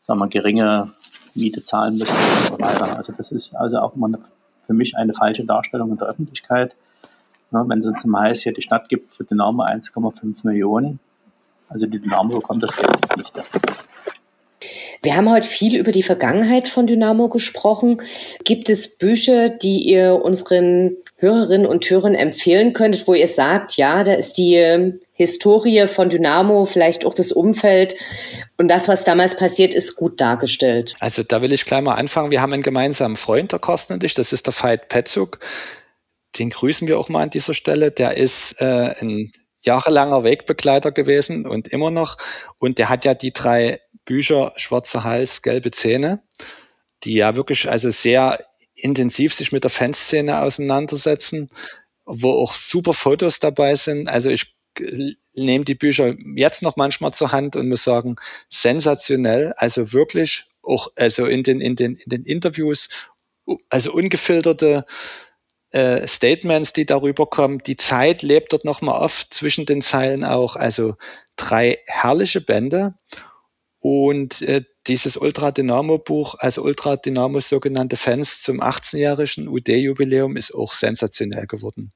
[0.02, 0.90] sagen wir, geringe
[1.36, 2.96] Miete zahlen müssen und so weiter.
[2.96, 4.18] Also das ist also auch immer eine,
[4.60, 6.74] für mich eine falsche Darstellung in der Öffentlichkeit.
[7.52, 11.00] Ja, wenn es zum heißt, hier die Stadt gibt für Dynamo 1,5 Millionen,
[11.68, 13.60] also die Dynamo bekommt das Geld nicht dafür.
[15.02, 18.02] Wir haben heute viel über die Vergangenheit von Dynamo gesprochen.
[18.44, 24.04] Gibt es Bücher, die ihr unseren Hörerinnen und Hörern empfehlen könntet, wo ihr sagt, ja,
[24.04, 27.94] da ist die ähm, Historie von Dynamo, vielleicht auch das Umfeld
[28.58, 30.94] und das, was damals passiert ist, gut dargestellt.
[31.00, 32.30] Also da will ich gleich mal anfangen.
[32.30, 35.38] Wir haben einen gemeinsamen Freund, der Carsten und ich, das ist der Veit Petzuk.
[36.38, 37.90] Den grüßen wir auch mal an dieser Stelle.
[37.90, 39.32] Der ist äh, ein
[39.62, 42.16] jahrelanger Wegbegleiter gewesen und immer noch.
[42.58, 43.80] Und der hat ja die drei
[44.10, 46.20] Bücher Schwarzer Hals, gelbe Zähne,
[47.04, 48.40] die ja wirklich also sehr
[48.74, 51.48] intensiv sich mit der Fanszene auseinandersetzen,
[52.06, 54.08] wo auch super Fotos dabei sind.
[54.08, 54.56] Also ich
[55.34, 58.16] nehme die Bücher jetzt noch manchmal zur Hand und muss sagen,
[58.48, 59.52] sensationell.
[59.56, 62.88] Also wirklich auch also in den, in den, in den Interviews,
[63.68, 64.86] also ungefilterte
[65.70, 67.60] äh, Statements, die darüber kommen.
[67.60, 70.56] Die Zeit lebt dort nochmal oft zwischen den Zeilen auch.
[70.56, 70.96] Also
[71.36, 72.94] drei herrliche Bände.
[73.80, 80.54] Und äh, dieses Ultra Dynamo Buch, also Ultra Dynamo sogenannte Fans zum 18-jährigen UD-Jubiläum ist
[80.54, 81.92] auch sensationell geworden.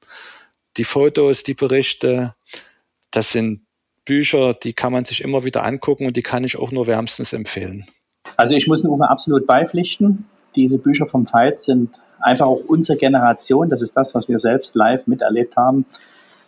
[0.77, 2.33] Die Fotos, die Berichte,
[3.11, 3.65] das sind
[4.03, 7.33] Bücher, die kann man sich immer wieder angucken und die kann ich auch nur wärmstens
[7.33, 7.85] empfehlen.
[8.37, 10.25] Also ich muss Uwe absolut beipflichten.
[10.55, 14.75] Diese Bücher vom Veit sind einfach auch unsere Generation, das ist das, was wir selbst
[14.75, 15.85] live miterlebt haben,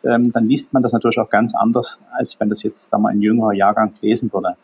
[0.04, 3.10] ähm, dann liest man das natürlich auch ganz anders, als wenn das jetzt da mal
[3.10, 4.56] ein jüngerer Jahrgang lesen würde.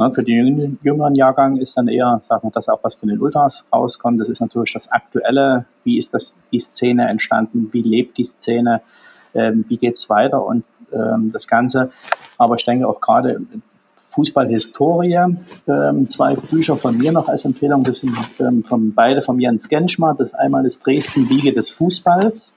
[0.00, 3.20] Ne, für den jüngeren Jahrgang ist dann eher, sagen wir, das auch, was von den
[3.20, 4.18] Ultras rauskommt.
[4.18, 5.66] Das ist natürlich das Aktuelle.
[5.84, 7.68] Wie ist das, die Szene entstanden?
[7.72, 8.80] Wie lebt die Szene?
[9.34, 10.42] Ähm, wie geht's weiter?
[10.42, 11.92] Und ähm, das Ganze.
[12.38, 13.42] Aber ich denke auch gerade
[14.08, 15.36] Fußballhistorie.
[15.68, 17.84] Ähm, zwei Bücher von mir noch als Empfehlung.
[17.84, 20.14] Das sind ähm, von, beide von Jens Genschmer.
[20.16, 22.54] Das einmal ist Dresden Wiege des Fußballs.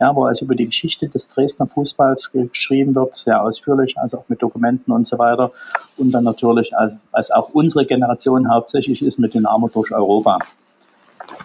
[0.00, 4.24] Ja, wo also über die Geschichte des Dresdner Fußballs geschrieben wird, sehr ausführlich, also auch
[4.28, 5.52] mit Dokumenten und so weiter.
[5.96, 10.38] Und dann natürlich, als, als auch unsere Generation hauptsächlich ist, mit den Armut durch Europa.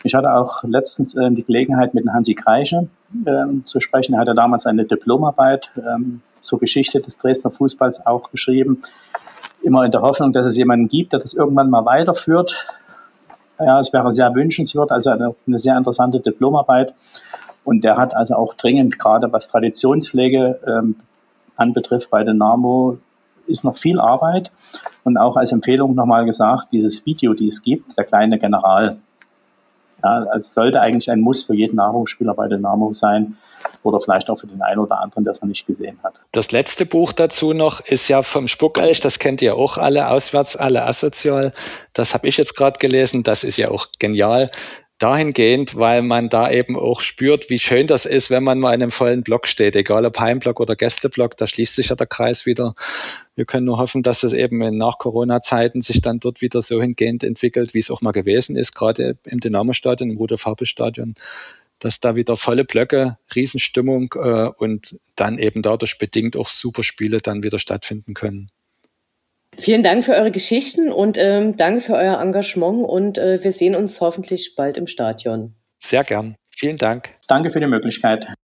[0.04, 2.88] Ich hatte auch letztens äh, die Gelegenheit, mit Hansi Kreische
[3.26, 4.14] äh, zu sprechen.
[4.14, 8.82] Er hatte damals eine Diplomarbeit ähm, zur Geschichte des Dresdner Fußballs auch geschrieben.
[9.62, 12.56] Immer in der Hoffnung, dass es jemanden gibt, der das irgendwann mal weiterführt.
[13.60, 16.93] Ja, es wäre sehr wünschenswert, also eine, eine sehr interessante Diplomarbeit.
[17.70, 20.96] Und der hat also auch dringend, gerade was Traditionspflege ähm,
[21.56, 22.98] anbetrifft bei Dynamo,
[23.46, 24.52] ist noch viel Arbeit.
[25.04, 28.98] Und auch als Empfehlung nochmal gesagt, dieses Video, die es gibt, der kleine General,
[30.04, 33.38] ja, es sollte eigentlich ein Muss für jeden Nahrungsspieler bei Dynamo sein
[33.84, 36.16] oder vielleicht auch für den einen oder anderen, der es noch nicht gesehen hat.
[36.32, 40.56] Das letzte Buch dazu noch ist ja vom Spuckelch, das kennt ihr auch alle, auswärts
[40.56, 41.54] alle asozial.
[41.94, 44.50] Das habe ich jetzt gerade gelesen, das ist ja auch genial
[45.00, 48.84] dahingehend, weil man da eben auch spürt, wie schön das ist, wenn man mal in
[48.84, 52.45] einem vollen Block steht, egal ob Heimblock oder Gästeblock, da schließt sich ja der Kreis
[52.45, 52.76] wieder.
[53.36, 56.82] Wir können nur hoffen, dass es eben in nach Corona-Zeiten sich dann dort wieder so
[56.82, 61.16] hingehend entwickelt, wie es auch mal gewesen ist, gerade im Dynamo-Stadion, im Rudolf-Habel-Stadion,
[61.80, 67.20] dass da wieder volle Blöcke, Riesenstimmung äh, und dann eben dadurch bedingt auch super Spiele
[67.20, 68.52] dann wieder stattfinden können.
[69.60, 73.76] Vielen Dank für eure Geschichten und ähm, danke für euer Engagement und äh, wir sehen
[73.76, 75.55] uns hoffentlich bald im Stadion.
[75.80, 76.36] Sehr gern.
[76.49, 77.10] Vielen Dank.
[77.28, 78.28] Danke für die Möglichkeit.